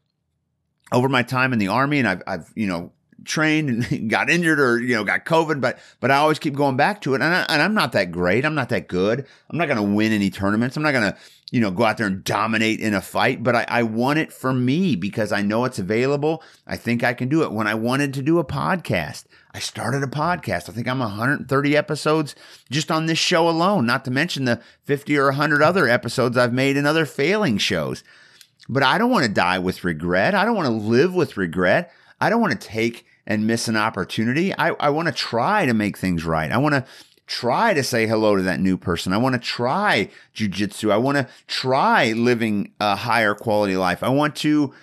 over 0.92 1.10
my 1.10 1.24
time 1.24 1.54
in 1.54 1.60
the 1.60 1.68
army 1.68 2.00
and 2.00 2.08
I've, 2.08 2.24
I've, 2.26 2.52
you 2.56 2.68
know, 2.68 2.92
trained 3.26 3.70
and 3.70 4.10
got 4.10 4.30
injured 4.30 4.60
or 4.60 4.80
you 4.80 4.96
know 4.96 5.04
got 5.04 5.26
covid 5.26 5.60
but 5.60 5.78
but 6.00 6.10
i 6.10 6.16
always 6.16 6.40
keep 6.40 6.54
going 6.54 6.78
back 6.78 7.02
to 7.02 7.14
it 7.14 7.22
and, 7.22 7.34
I, 7.36 7.46
and 7.50 7.62
i'm 7.62 7.74
not 7.74 7.92
that 7.92 8.12
great 8.12 8.46
i'm 8.46 8.56
not 8.56 8.70
that 8.70 8.88
good 8.88 9.26
i'm 9.50 9.58
not 9.58 9.68
going 9.68 9.78
to 9.78 9.96
win 9.96 10.12
any 10.12 10.30
tournaments 10.30 10.78
i'm 10.78 10.84
not 10.84 10.94
going 10.94 11.12
to 11.12 11.18
you 11.52 11.62
know 11.62 11.72
go 11.72 11.84
out 11.84 11.98
there 11.98 12.08
and 12.08 12.24
dominate 12.24 12.80
in 12.80 12.94
a 12.94 13.02
fight 13.02 13.42
but 13.42 13.56
I, 13.56 13.66
I 13.68 13.84
want 13.84 14.20
it 14.20 14.34
for 14.34 14.54
me 14.54 14.96
because 14.96 15.32
i 15.32 15.42
know 15.42 15.66
it's 15.66 15.80
available. 15.80 16.44
I 16.66 16.78
think 16.78 17.04
i 17.04 17.14
can 17.14 17.30
do 17.30 17.44
it. 17.44 17.52
When 17.52 17.68
i 17.68 17.74
wanted 17.74 18.14
to 18.16 18.22
do 18.22 18.40
a 18.40 18.46
podcast 18.46 19.26
i 19.54 19.60
started 19.60 20.04
a 20.04 20.08
podcast. 20.08 20.70
I 20.70 20.74
think 20.74 20.88
i'm 20.88 21.00
130 21.00 21.78
episodes 21.78 22.36
just 22.70 22.92
on 22.92 23.06
this 23.06 23.20
show 23.20 23.48
alone 23.50 23.86
not 23.86 24.06
to 24.06 24.12
mention 24.12 24.46
the 24.46 24.62
50 24.84 25.18
or 25.18 25.26
100 25.26 25.62
other 25.62 25.88
episodes 25.88 26.38
i've 26.38 26.54
made 26.54 26.78
in 26.78 26.86
other 26.86 27.06
failing 27.06 27.58
shows. 27.58 28.04
But 28.70 28.84
i 28.84 28.98
don't 28.98 29.12
want 29.12 29.26
to 29.26 29.32
die 29.32 29.60
with 29.60 29.84
regret. 29.84 30.36
I 30.36 30.46
don't 30.46 30.56
want 30.56 30.68
to 30.68 30.74
live 30.74 31.16
with 31.16 31.38
regret. 31.38 31.92
I 32.20 32.30
don't 32.30 32.42
want 32.42 32.60
to 32.60 32.68
take 32.68 33.06
and 33.28 33.46
miss 33.46 33.68
an 33.68 33.76
opportunity. 33.76 34.56
I, 34.56 34.70
I 34.80 34.90
want 34.90 35.10
to 35.10 35.14
try 35.14 35.66
to 35.66 35.74
make 35.74 35.98
things 35.98 36.24
right. 36.24 36.52
I 36.52 36.58
want 36.58 36.76
to 36.76 36.86
try 37.28 37.74
to 37.74 37.84
say 37.84 38.08
hello 38.08 38.36
to 38.36 38.42
that 38.44 38.60
new 38.60 38.78
person. 38.78 39.14
I 39.14 39.18
want 39.18 39.34
to 39.34 39.40
try 39.40 40.10
jujitsu. 40.34 40.92
I 40.92 40.98
want 40.98 41.18
to 41.18 41.28
try 41.46 42.14
living 42.14 42.72
a 42.80 42.96
higher 42.96 43.36
quality 43.36 43.76
life. 43.76 44.02
I 44.02 44.10
want 44.10 44.36
to, 44.38 44.74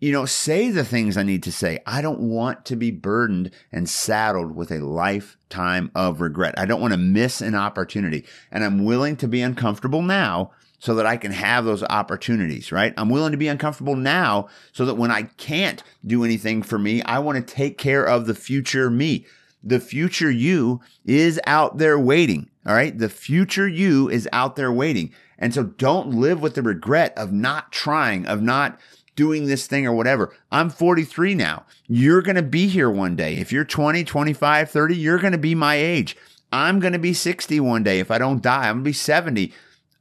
you 0.00 0.12
know, 0.12 0.26
say 0.26 0.70
the 0.70 0.84
things 0.84 1.16
I 1.16 1.22
need 1.22 1.44
to 1.44 1.52
say. 1.52 1.78
I 1.86 2.02
don't 2.02 2.20
want 2.20 2.64
to 2.66 2.76
be 2.76 2.90
burdened 2.90 3.52
and 3.70 3.88
saddled 3.88 4.56
with 4.56 4.72
a 4.72 4.84
lifetime 4.84 5.92
of 5.94 6.20
regret. 6.20 6.54
I 6.58 6.66
don't 6.66 6.80
want 6.80 6.92
to 6.92 6.98
miss 6.98 7.40
an 7.40 7.54
opportunity. 7.54 8.26
And 8.50 8.64
I'm 8.64 8.84
willing 8.84 9.16
to 9.16 9.28
be 9.28 9.40
uncomfortable 9.40 10.02
now 10.02 10.50
so 10.80 10.94
that 10.96 11.06
I 11.06 11.16
can 11.16 11.32
have 11.32 11.64
those 11.64 11.82
opportunities, 11.84 12.70
right? 12.70 12.94
I'm 12.96 13.10
willing 13.10 13.32
to 13.32 13.38
be 13.38 13.48
uncomfortable 13.48 13.96
now 13.96 14.48
so 14.72 14.84
that 14.84 14.94
when 14.94 15.10
I 15.10 15.22
can't 15.22 15.82
do 16.06 16.24
anything 16.24 16.62
for 16.62 16.78
me, 16.78 17.02
I 17.02 17.18
want 17.20 17.44
to 17.44 17.54
take 17.54 17.78
care 17.78 18.04
of 18.04 18.26
the 18.26 18.34
future 18.34 18.90
me. 18.90 19.26
The 19.62 19.80
future 19.80 20.30
you 20.30 20.80
is 21.04 21.40
out 21.46 21.78
there 21.78 21.98
waiting, 21.98 22.50
all 22.66 22.74
right? 22.74 22.96
The 22.96 23.08
future 23.08 23.68
you 23.68 24.08
is 24.08 24.28
out 24.32 24.56
there 24.56 24.72
waiting. 24.72 25.12
And 25.38 25.54
so 25.54 25.64
don't 25.64 26.10
live 26.10 26.40
with 26.40 26.54
the 26.54 26.62
regret 26.62 27.16
of 27.16 27.32
not 27.32 27.72
trying, 27.72 28.26
of 28.26 28.42
not 28.42 28.78
doing 29.16 29.46
this 29.46 29.66
thing 29.66 29.86
or 29.86 29.92
whatever. 29.92 30.32
I'm 30.52 30.70
43 30.70 31.34
now. 31.34 31.64
You're 31.88 32.22
going 32.22 32.36
to 32.36 32.42
be 32.42 32.68
here 32.68 32.90
one 32.90 33.16
day. 33.16 33.34
If 33.36 33.52
you're 33.52 33.64
20, 33.64 34.04
25, 34.04 34.70
30, 34.70 34.96
you're 34.96 35.18
going 35.18 35.32
to 35.32 35.38
be 35.38 35.54
my 35.54 35.74
age. 35.74 36.16
I'm 36.52 36.78
going 36.78 36.92
to 36.92 36.98
be 36.98 37.12
60 37.12 37.60
one 37.60 37.82
day. 37.82 37.98
If 37.98 38.10
I 38.10 38.18
don't 38.18 38.42
die, 38.42 38.68
I'm 38.68 38.76
going 38.76 38.84
to 38.84 38.90
be 38.90 38.92
70. 38.92 39.52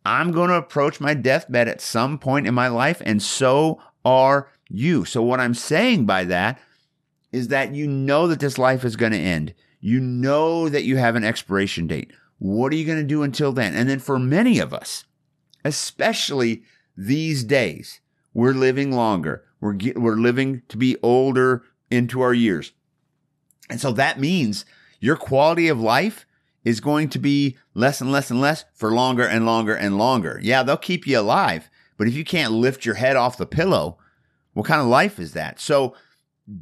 I'm 0.06 0.32
going 0.32 0.50
to 0.50 0.56
approach 0.56 1.02
my 1.02 1.14
deathbed 1.14 1.68
at 1.68 1.82
some 1.82 2.18
point 2.18 2.48
in 2.48 2.54
my 2.54 2.70
life, 2.70 3.02
and 3.04 3.22
so 3.22 3.82
are 4.06 4.50
you. 4.70 5.04
So, 5.04 5.22
what 5.22 5.42
I'm 5.42 5.54
saying 5.54 6.06
by 6.06 6.24
that 6.26 6.60
is 7.32 7.50
that 7.50 7.74
you 7.74 7.88
know 7.88 8.28
that 8.28 8.40
this 8.40 8.58
life 8.58 8.84
is 8.86 8.96
going 8.96 9.12
to 9.12 9.18
end. 9.18 9.54
You 9.80 10.00
know 10.00 10.70
that 10.70 10.84
you 10.84 10.98
have 10.98 11.16
an 11.16 11.24
expiration 11.24 11.88
date. 11.88 12.12
What 12.40 12.72
are 12.72 12.76
you 12.76 12.86
going 12.86 13.00
to 13.00 13.04
do 13.04 13.24
until 13.24 13.52
then? 13.52 13.76
And 13.76 13.90
then 13.90 14.00
for 14.00 14.20
many 14.20 14.60
of 14.60 14.74
us, 14.74 15.06
especially 15.64 16.64
these 16.96 17.44
days, 17.44 18.00
we're 18.34 18.54
living 18.54 18.92
longer. 18.92 19.44
We're, 19.60 19.78
we're 19.96 20.16
living 20.16 20.62
to 20.70 20.78
be 20.78 20.98
older 21.02 21.64
into 21.90 22.22
our 22.22 22.34
years. 22.34 22.74
And 23.70 23.82
so 23.82 23.92
that 23.94 24.20
means 24.20 24.66
your 25.00 25.16
quality 25.16 25.68
of 25.68 25.80
life 25.80 26.26
is 26.64 26.80
going 26.80 27.10
to 27.10 27.20
be 27.20 27.58
less 27.74 28.02
and 28.02 28.12
less 28.12 28.30
and 28.30 28.42
less 28.42 28.66
for 28.74 28.92
longer 28.92 29.26
and 29.26 29.46
longer 29.46 29.74
and 29.74 29.98
longer. 29.98 30.40
Yeah, 30.44 30.64
they'll 30.64 30.78
keep 30.78 31.08
you 31.08 31.20
alive, 31.20 31.70
but 31.98 32.08
if 32.08 32.14
you 32.14 32.24
can't 32.24 32.54
lift 32.54 32.86
your 32.86 32.96
head 32.96 33.16
off 33.16 33.38
the 33.38 33.46
pillow, 33.46 33.98
what 34.54 34.66
kind 34.66 34.82
of 34.82 34.88
life 34.88 35.20
is 35.20 35.34
that? 35.34 35.60
So 35.60 35.96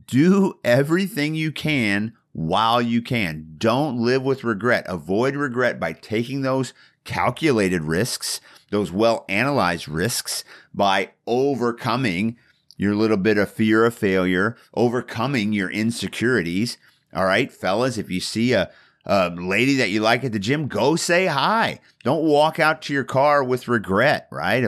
do 0.07 0.59
everything 0.63 1.35
you 1.35 1.51
can 1.51 2.13
while 2.31 2.81
you 2.81 3.01
can. 3.01 3.55
Don't 3.57 3.97
live 3.97 4.23
with 4.23 4.43
regret. 4.43 4.85
Avoid 4.87 5.35
regret 5.35 5.79
by 5.79 5.93
taking 5.93 6.41
those 6.41 6.73
calculated 7.03 7.83
risks, 7.83 8.41
those 8.71 8.91
well 8.91 9.25
analyzed 9.29 9.87
risks 9.87 10.43
by 10.73 11.11
overcoming 11.25 12.35
your 12.77 12.95
little 12.95 13.17
bit 13.17 13.37
of 13.37 13.51
fear 13.51 13.85
of 13.85 13.93
failure, 13.93 14.57
overcoming 14.73 15.53
your 15.53 15.69
insecurities. 15.69 16.77
All 17.13 17.25
right, 17.25 17.51
fellas, 17.51 17.97
if 17.97 18.09
you 18.09 18.19
see 18.19 18.51
a, 18.51 18.69
a 19.05 19.29
lady 19.29 19.75
that 19.75 19.91
you 19.91 20.01
like 20.01 20.23
at 20.25 20.33
the 20.33 20.39
gym, 20.39 20.67
go 20.67 20.95
say 20.97 21.27
hi. 21.27 21.79
Don't 22.03 22.25
walk 22.25 22.59
out 22.59 22.81
to 22.83 22.93
your 22.93 23.05
car 23.05 23.43
with 23.43 23.69
regret, 23.69 24.27
right? 24.31 24.63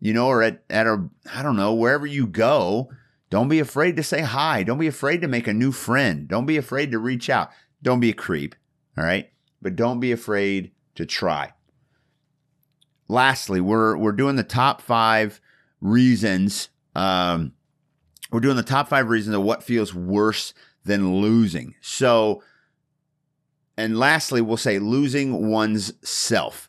You 0.00 0.14
know, 0.14 0.28
or 0.28 0.42
at, 0.42 0.62
at 0.70 0.86
a, 0.86 1.06
I 1.34 1.42
don't 1.42 1.56
know, 1.56 1.74
wherever 1.74 2.06
you 2.06 2.26
go, 2.26 2.90
don't 3.30 3.48
be 3.48 3.58
afraid 3.58 3.96
to 3.96 4.02
say 4.02 4.22
hi. 4.22 4.62
Don't 4.62 4.78
be 4.78 4.86
afraid 4.86 5.20
to 5.20 5.28
make 5.28 5.46
a 5.46 5.52
new 5.52 5.72
friend. 5.72 6.26
Don't 6.26 6.46
be 6.46 6.56
afraid 6.56 6.90
to 6.92 6.98
reach 6.98 7.28
out. 7.28 7.50
Don't 7.82 8.00
be 8.00 8.10
a 8.10 8.14
creep, 8.14 8.54
all 8.96 9.04
right? 9.04 9.30
But 9.60 9.76
don't 9.76 10.00
be 10.00 10.12
afraid 10.12 10.72
to 10.94 11.04
try. 11.04 11.52
Lastly, 13.08 13.60
we're 13.60 13.96
we're 13.96 14.12
doing 14.12 14.36
the 14.36 14.42
top 14.42 14.80
five 14.80 15.40
reasons. 15.80 16.68
Um, 16.94 17.52
we're 18.30 18.40
doing 18.40 18.56
the 18.56 18.62
top 18.62 18.88
five 18.88 19.08
reasons 19.08 19.34
of 19.34 19.42
what 19.42 19.62
feels 19.62 19.94
worse 19.94 20.52
than 20.84 21.20
losing. 21.20 21.74
So, 21.80 22.42
and 23.76 23.98
lastly, 23.98 24.40
we'll 24.40 24.56
say 24.56 24.78
losing 24.78 25.50
one's 25.50 25.92
self. 26.08 26.68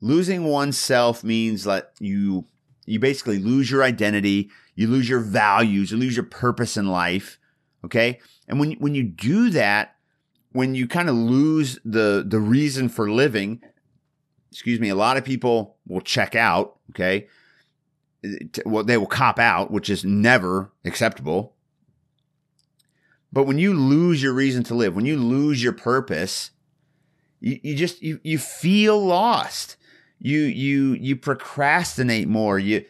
Losing 0.00 0.44
oneself 0.44 1.24
means 1.24 1.64
that 1.64 1.92
you 2.00 2.46
you 2.86 2.98
basically 3.00 3.38
lose 3.38 3.70
your 3.70 3.82
identity, 3.82 4.50
you 4.76 4.86
lose 4.86 5.08
your 5.08 5.20
values, 5.20 5.90
you 5.90 5.96
lose 5.96 6.16
your 6.16 6.26
purpose 6.26 6.76
in 6.76 6.86
life. 6.86 7.40
Okay. 7.84 8.20
And 8.46 8.60
when, 8.60 8.72
when 8.72 8.94
you 8.94 9.02
do 9.02 9.50
that, 9.50 9.96
when 10.52 10.74
you 10.74 10.86
kind 10.86 11.08
of 11.08 11.16
lose 11.16 11.78
the, 11.84 12.24
the 12.26 12.38
reason 12.38 12.88
for 12.88 13.10
living, 13.10 13.60
excuse 14.52 14.78
me, 14.78 14.88
a 14.88 14.94
lot 14.94 15.16
of 15.16 15.24
people 15.24 15.76
will 15.88 16.00
check 16.00 16.34
out. 16.34 16.78
Okay. 16.90 17.26
Well, 18.64 18.84
they 18.84 18.96
will 18.96 19.06
cop 19.06 19.38
out, 19.38 19.70
which 19.70 19.90
is 19.90 20.04
never 20.04 20.72
acceptable. 20.84 21.54
But 23.32 23.44
when 23.44 23.58
you 23.58 23.74
lose 23.74 24.22
your 24.22 24.32
reason 24.32 24.62
to 24.64 24.74
live, 24.74 24.94
when 24.94 25.04
you 25.04 25.16
lose 25.16 25.62
your 25.62 25.72
purpose, 25.72 26.50
you, 27.40 27.60
you 27.62 27.76
just 27.76 28.02
you 28.02 28.18
you 28.22 28.38
feel 28.38 28.98
lost. 29.04 29.76
You 30.18 30.40
you 30.40 30.94
you 30.94 31.16
procrastinate 31.16 32.28
more. 32.28 32.58
You 32.58 32.84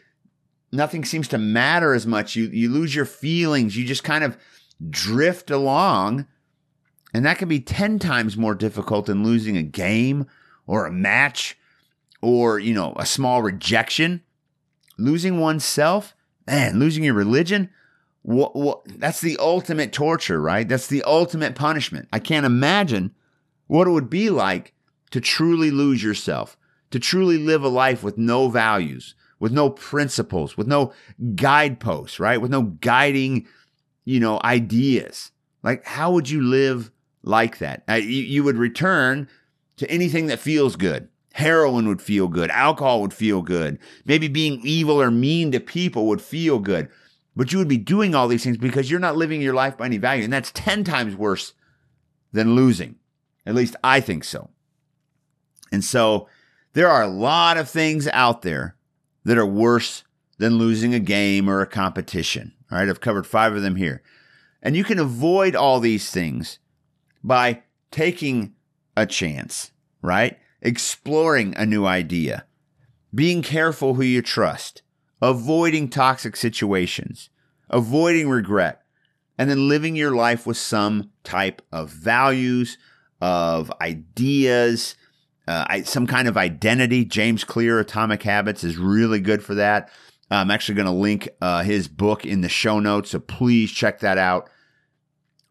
nothing 0.77 1.05
seems 1.05 1.29
to 1.29 1.39
matter 1.39 1.95
as 1.95 2.07
much. 2.07 2.37
You 2.37 2.47
you 2.47 2.71
lose 2.71 2.95
your 2.95 3.05
feelings. 3.05 3.77
You 3.77 3.85
just 3.85 4.05
kind 4.05 4.25
of 4.25 4.37
drift 4.91 5.51
along. 5.51 6.27
And 7.15 7.25
that 7.25 7.39
can 7.39 7.49
be 7.49 7.61
10 7.61 7.99
times 7.99 8.37
more 8.37 8.55
difficult 8.55 9.07
than 9.07 9.25
losing 9.25 9.57
a 9.57 9.63
game 9.63 10.27
or 10.67 10.85
a 10.85 10.93
match 10.93 11.57
or, 12.21 12.59
you 12.59 12.75
know, 12.75 12.95
a 12.97 13.07
small 13.07 13.43
rejection. 13.43 14.23
Losing 14.99 15.39
oneself, 15.39 16.15
man, 16.47 16.79
losing 16.79 17.05
your 17.05 17.15
religion, 17.15 17.71
what, 18.23 18.57
what, 18.57 18.81
that's 18.99 19.21
the 19.21 19.37
ultimate 19.39 19.93
torture, 19.93 20.41
right? 20.41 20.69
That's 20.69 20.89
the 20.89 21.03
ultimate 21.05 21.55
punishment. 21.55 22.09
I 22.13 22.19
can't 22.19 22.47
imagine 22.47 23.15
what 23.67 23.87
it 23.87 23.93
would 23.93 24.11
be 24.11 24.31
like 24.31 24.73
to 25.11 25.21
truly 25.21 25.71
lose 25.71 26.03
yourself, 26.03 26.57
to 26.91 26.99
truly 26.99 27.39
live 27.39 27.63
a 27.63 27.69
life 27.69 28.03
with 28.03 28.19
no 28.19 28.49
values, 28.49 29.15
with 29.39 29.53
no 29.53 29.71
principles, 29.71 30.57
with 30.57 30.67
no 30.67 30.93
guideposts, 31.35 32.19
right? 32.19 32.41
With 32.41 32.51
no 32.51 32.63
guiding, 32.63 33.47
you 34.05 34.21
know, 34.21 34.41
ideas. 34.45 35.31
Like, 35.63 35.85
how 35.85 36.13
would 36.13 36.31
you 36.31 36.43
live 36.43 36.91
like 37.23 37.59
that? 37.59 37.83
Uh, 37.89 37.95
you, 37.95 38.23
you 38.23 38.45
would 38.45 38.57
return 38.57 39.29
to 39.77 39.91
anything 39.91 40.27
that 40.27 40.39
feels 40.39 40.77
good. 40.77 41.09
Heroin 41.35 41.87
would 41.89 42.01
feel 42.01 42.29
good. 42.29 42.51
Alcohol 42.51 43.03
would 43.03 43.13
feel 43.13 43.43
good. 43.43 43.79
Maybe 44.07 44.27
being 44.29 44.61
evil 44.65 45.01
or 45.01 45.11
mean 45.11 45.53
to 45.53 45.61
people 45.61 46.07
would 46.07 46.23
feel 46.23 46.59
good. 46.59 46.89
But 47.35 47.53
you 47.53 47.59
would 47.59 47.69
be 47.69 47.77
doing 47.77 48.15
all 48.15 48.29
these 48.29 48.43
things 48.43 48.57
because 48.57 48.91
you're 48.91 48.99
not 48.99 49.17
living 49.17 49.43
your 49.43 49.53
life 49.53 49.77
by 49.77 49.85
any 49.85 49.99
value. 49.99 50.25
And 50.25 50.33
that's 50.33 50.51
10 50.53 50.85
times 50.85 51.15
worse 51.15 51.53
than 52.33 52.55
losing. 52.55 52.97
At 53.45 53.55
least 53.55 53.77
I 53.85 54.01
think 54.01 54.25
so. 54.25 54.49
And 55.71 55.85
so 55.85 56.29
there 56.73 56.89
are 56.89 57.03
a 57.03 57.09
lot 57.09 57.59
of 57.59 57.69
things 57.69 58.09
out 58.09 58.41
there 58.41 58.76
that 59.27 59.37
are 59.37 59.45
worse 59.45 60.05
than 60.39 60.57
losing 60.57 60.95
a 60.95 61.01
game 61.01 61.51
or 61.51 61.61
a 61.61 61.67
competition. 61.67 62.53
All 62.71 62.79
right, 62.79 62.89
I've 62.89 63.01
covered 63.01 63.27
five 63.27 63.55
of 63.55 63.63
them 63.63 63.75
here. 63.75 64.01
And 64.63 64.77
you 64.77 64.85
can 64.85 65.01
avoid 65.01 65.57
all 65.57 65.81
these 65.81 66.13
things 66.13 66.61
by 67.25 67.65
taking 67.91 68.55
a 68.97 69.05
chance, 69.05 69.73
right? 70.01 70.39
Exploring 70.63 71.55
a 71.57 71.67
new 71.67 71.85
idea, 71.87 72.45
being 73.13 73.43
careful 73.43 73.95
who 73.95 74.05
you 74.05 74.23
trust, 74.23 74.83
avoiding 75.21 75.89
toxic 75.89 76.37
situations, 76.37 77.29
avoiding 77.69 78.31
regret, 78.31 78.83
and 79.37 79.51
then 79.51 79.69
living 79.69 79.97
your 79.97 80.15
life 80.15 80.47
with 80.47 80.57
some 80.57 81.11
type 81.25 81.63
of 81.73 81.91
values, 81.91 82.79
of 83.21 83.73
ideas, 83.81 84.95
uh, 85.49 85.83
some 85.85 86.07
kind 86.07 86.29
of 86.29 86.37
identity. 86.37 87.05
James 87.05 87.45
Clear, 87.45 87.79
Atomic 87.79 88.23
Habits, 88.23 88.65
is 88.65 88.77
really 88.77 89.21
good 89.21 89.43
for 89.43 89.55
that. 89.55 89.91
I'm 90.31 90.51
actually 90.51 90.75
going 90.75 90.87
to 90.87 90.93
link 90.93 91.29
uh, 91.41 91.63
his 91.63 91.87
book 91.87 92.27
in 92.27 92.41
the 92.41 92.49
show 92.49 92.81
notes, 92.81 93.11
so 93.11 93.21
please 93.21 93.71
check 93.71 94.01
that 94.01 94.19
out. 94.19 94.51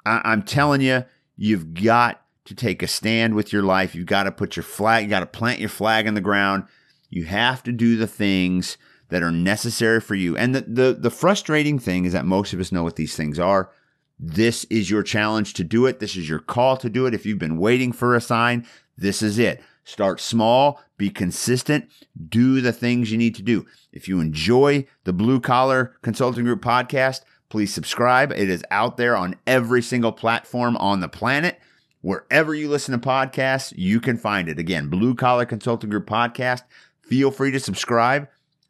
I- 0.06 0.22
I'm 0.26 0.44
telling 0.44 0.82
you, 0.82 1.06
you've 1.38 1.74
got 1.74 2.22
to 2.46 2.56
take 2.56 2.84
a 2.84 2.88
stand 2.88 3.36
with 3.36 3.54
your 3.54 3.64
life. 3.64 3.96
You've 3.96 4.06
got 4.06 4.24
to 4.24 4.32
put 4.32 4.56
your 4.56 4.64
flag, 4.64 5.04
you 5.06 5.10
got 5.10 5.22
to 5.22 5.26
plant 5.26 5.60
your 5.60 5.70
flag 5.70 6.08
in 6.08 6.14
the 6.14 6.22
ground. 6.22 6.66
You 7.10 7.26
have 7.26 7.64
to 7.64 7.72
do 7.72 7.96
the 7.96 8.08
things 8.08 8.78
that 9.10 9.24
are 9.24 9.32
necessary 9.32 10.02
for 10.02 10.16
you. 10.16 10.36
And 10.36 10.54
the, 10.54 10.62
the, 10.62 10.98
the 11.00 11.10
frustrating 11.10 11.80
thing 11.80 12.06
is 12.06 12.14
that 12.14 12.26
most 12.26 12.54
of 12.54 12.60
us 12.60 12.72
know 12.72 12.84
what 12.84 12.96
these 12.98 13.16
things 13.16 13.40
are. 13.40 13.72
This 14.20 14.64
is 14.66 14.90
your 14.90 15.04
challenge 15.04 15.54
to 15.56 15.64
do 15.64 15.86
it. 15.86 16.00
This 16.00 16.16
is 16.16 16.28
your 16.28 16.40
call 16.40 16.78
to 16.78 16.90
do 16.90 17.06
it. 17.06 17.14
If 17.14 17.26
you've 17.26 17.40
been 17.40 17.58
waiting 17.58 17.92
for 17.92 18.16
a 18.16 18.22
sign, 18.22 18.66
this 18.98 19.22
is 19.22 19.38
it. 19.40 19.62
Start 19.86 20.20
small, 20.20 20.82
be 20.98 21.12
consistent, 21.12 21.86
do 22.28 22.60
the 22.60 22.74
things 22.74 23.12
you 23.12 23.20
need 23.20 23.36
to 23.36 23.44
do. 23.44 23.68
If 23.94 24.08
you 24.08 24.20
enjoy 24.20 24.88
the 25.04 25.14
Blue 25.14 25.40
Collar 25.40 25.96
Consulting 26.02 26.44
Group 26.44 26.64
podcast, 26.64 27.22
please 27.50 27.72
subscribe. 27.72 28.32
It 28.32 28.50
is 28.50 28.64
out 28.72 28.98
there 28.98 29.16
on 29.16 29.36
every 29.46 29.84
single 29.84 30.12
platform 30.12 30.76
on 30.78 31.02
the 31.02 31.08
planet. 31.08 31.60
Wherever 32.02 32.56
you 32.56 32.68
listen 32.68 33.00
to 33.00 33.08
podcasts, 33.08 33.74
you 33.78 34.00
can 34.00 34.18
find 34.18 34.50
it. 34.50 34.58
Again, 34.58 34.90
Blue 34.90 35.14
Collar 35.14 35.46
Consulting 35.46 35.92
Group 35.92 36.08
podcast. 36.08 36.64
Feel 37.04 37.30
free 37.30 37.52
to 37.52 37.60
subscribe. 37.60 38.28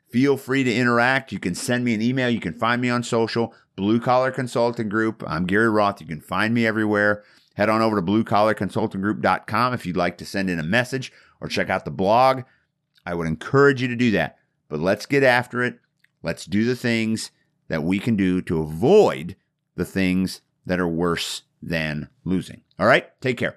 Feel 0.09 0.35
free 0.35 0.65
to 0.65 0.75
interact. 0.75 1.31
You 1.31 1.39
can 1.39 1.55
send 1.55 1.85
me 1.85 1.93
an 1.93 2.01
email. 2.01 2.29
You 2.29 2.41
can 2.41 2.53
find 2.53 2.81
me 2.81 2.89
on 2.89 3.03
social, 3.03 3.53
Blue 3.77 4.01
Collar 4.01 4.31
Consulting 4.31 4.89
Group. 4.89 5.23
I'm 5.25 5.45
Gary 5.45 5.69
Roth. 5.69 6.01
You 6.01 6.07
can 6.07 6.21
find 6.21 6.53
me 6.53 6.67
everywhere. 6.67 7.23
Head 7.55 7.69
on 7.69 7.81
over 7.81 7.95
to 7.95 8.01
bluecollarconsultinggroup.com 8.01 9.73
if 9.73 9.85
you'd 9.85 9.97
like 9.97 10.17
to 10.19 10.25
send 10.25 10.49
in 10.49 10.59
a 10.59 10.63
message 10.63 11.11
or 11.41 11.47
check 11.47 11.69
out 11.69 11.85
the 11.85 11.91
blog. 11.91 12.43
I 13.05 13.13
would 13.13 13.27
encourage 13.27 13.81
you 13.81 13.87
to 13.87 13.95
do 13.95 14.11
that. 14.11 14.37
But 14.67 14.79
let's 14.79 15.05
get 15.05 15.23
after 15.23 15.63
it. 15.63 15.79
Let's 16.23 16.45
do 16.45 16.65
the 16.65 16.75
things 16.75 17.31
that 17.67 17.83
we 17.83 17.99
can 17.99 18.15
do 18.15 18.41
to 18.43 18.61
avoid 18.61 19.35
the 19.75 19.85
things 19.85 20.41
that 20.65 20.79
are 20.79 20.87
worse 20.87 21.43
than 21.61 22.09
losing. 22.23 22.61
All 22.79 22.87
right? 22.87 23.09
Take 23.21 23.37
care. 23.37 23.53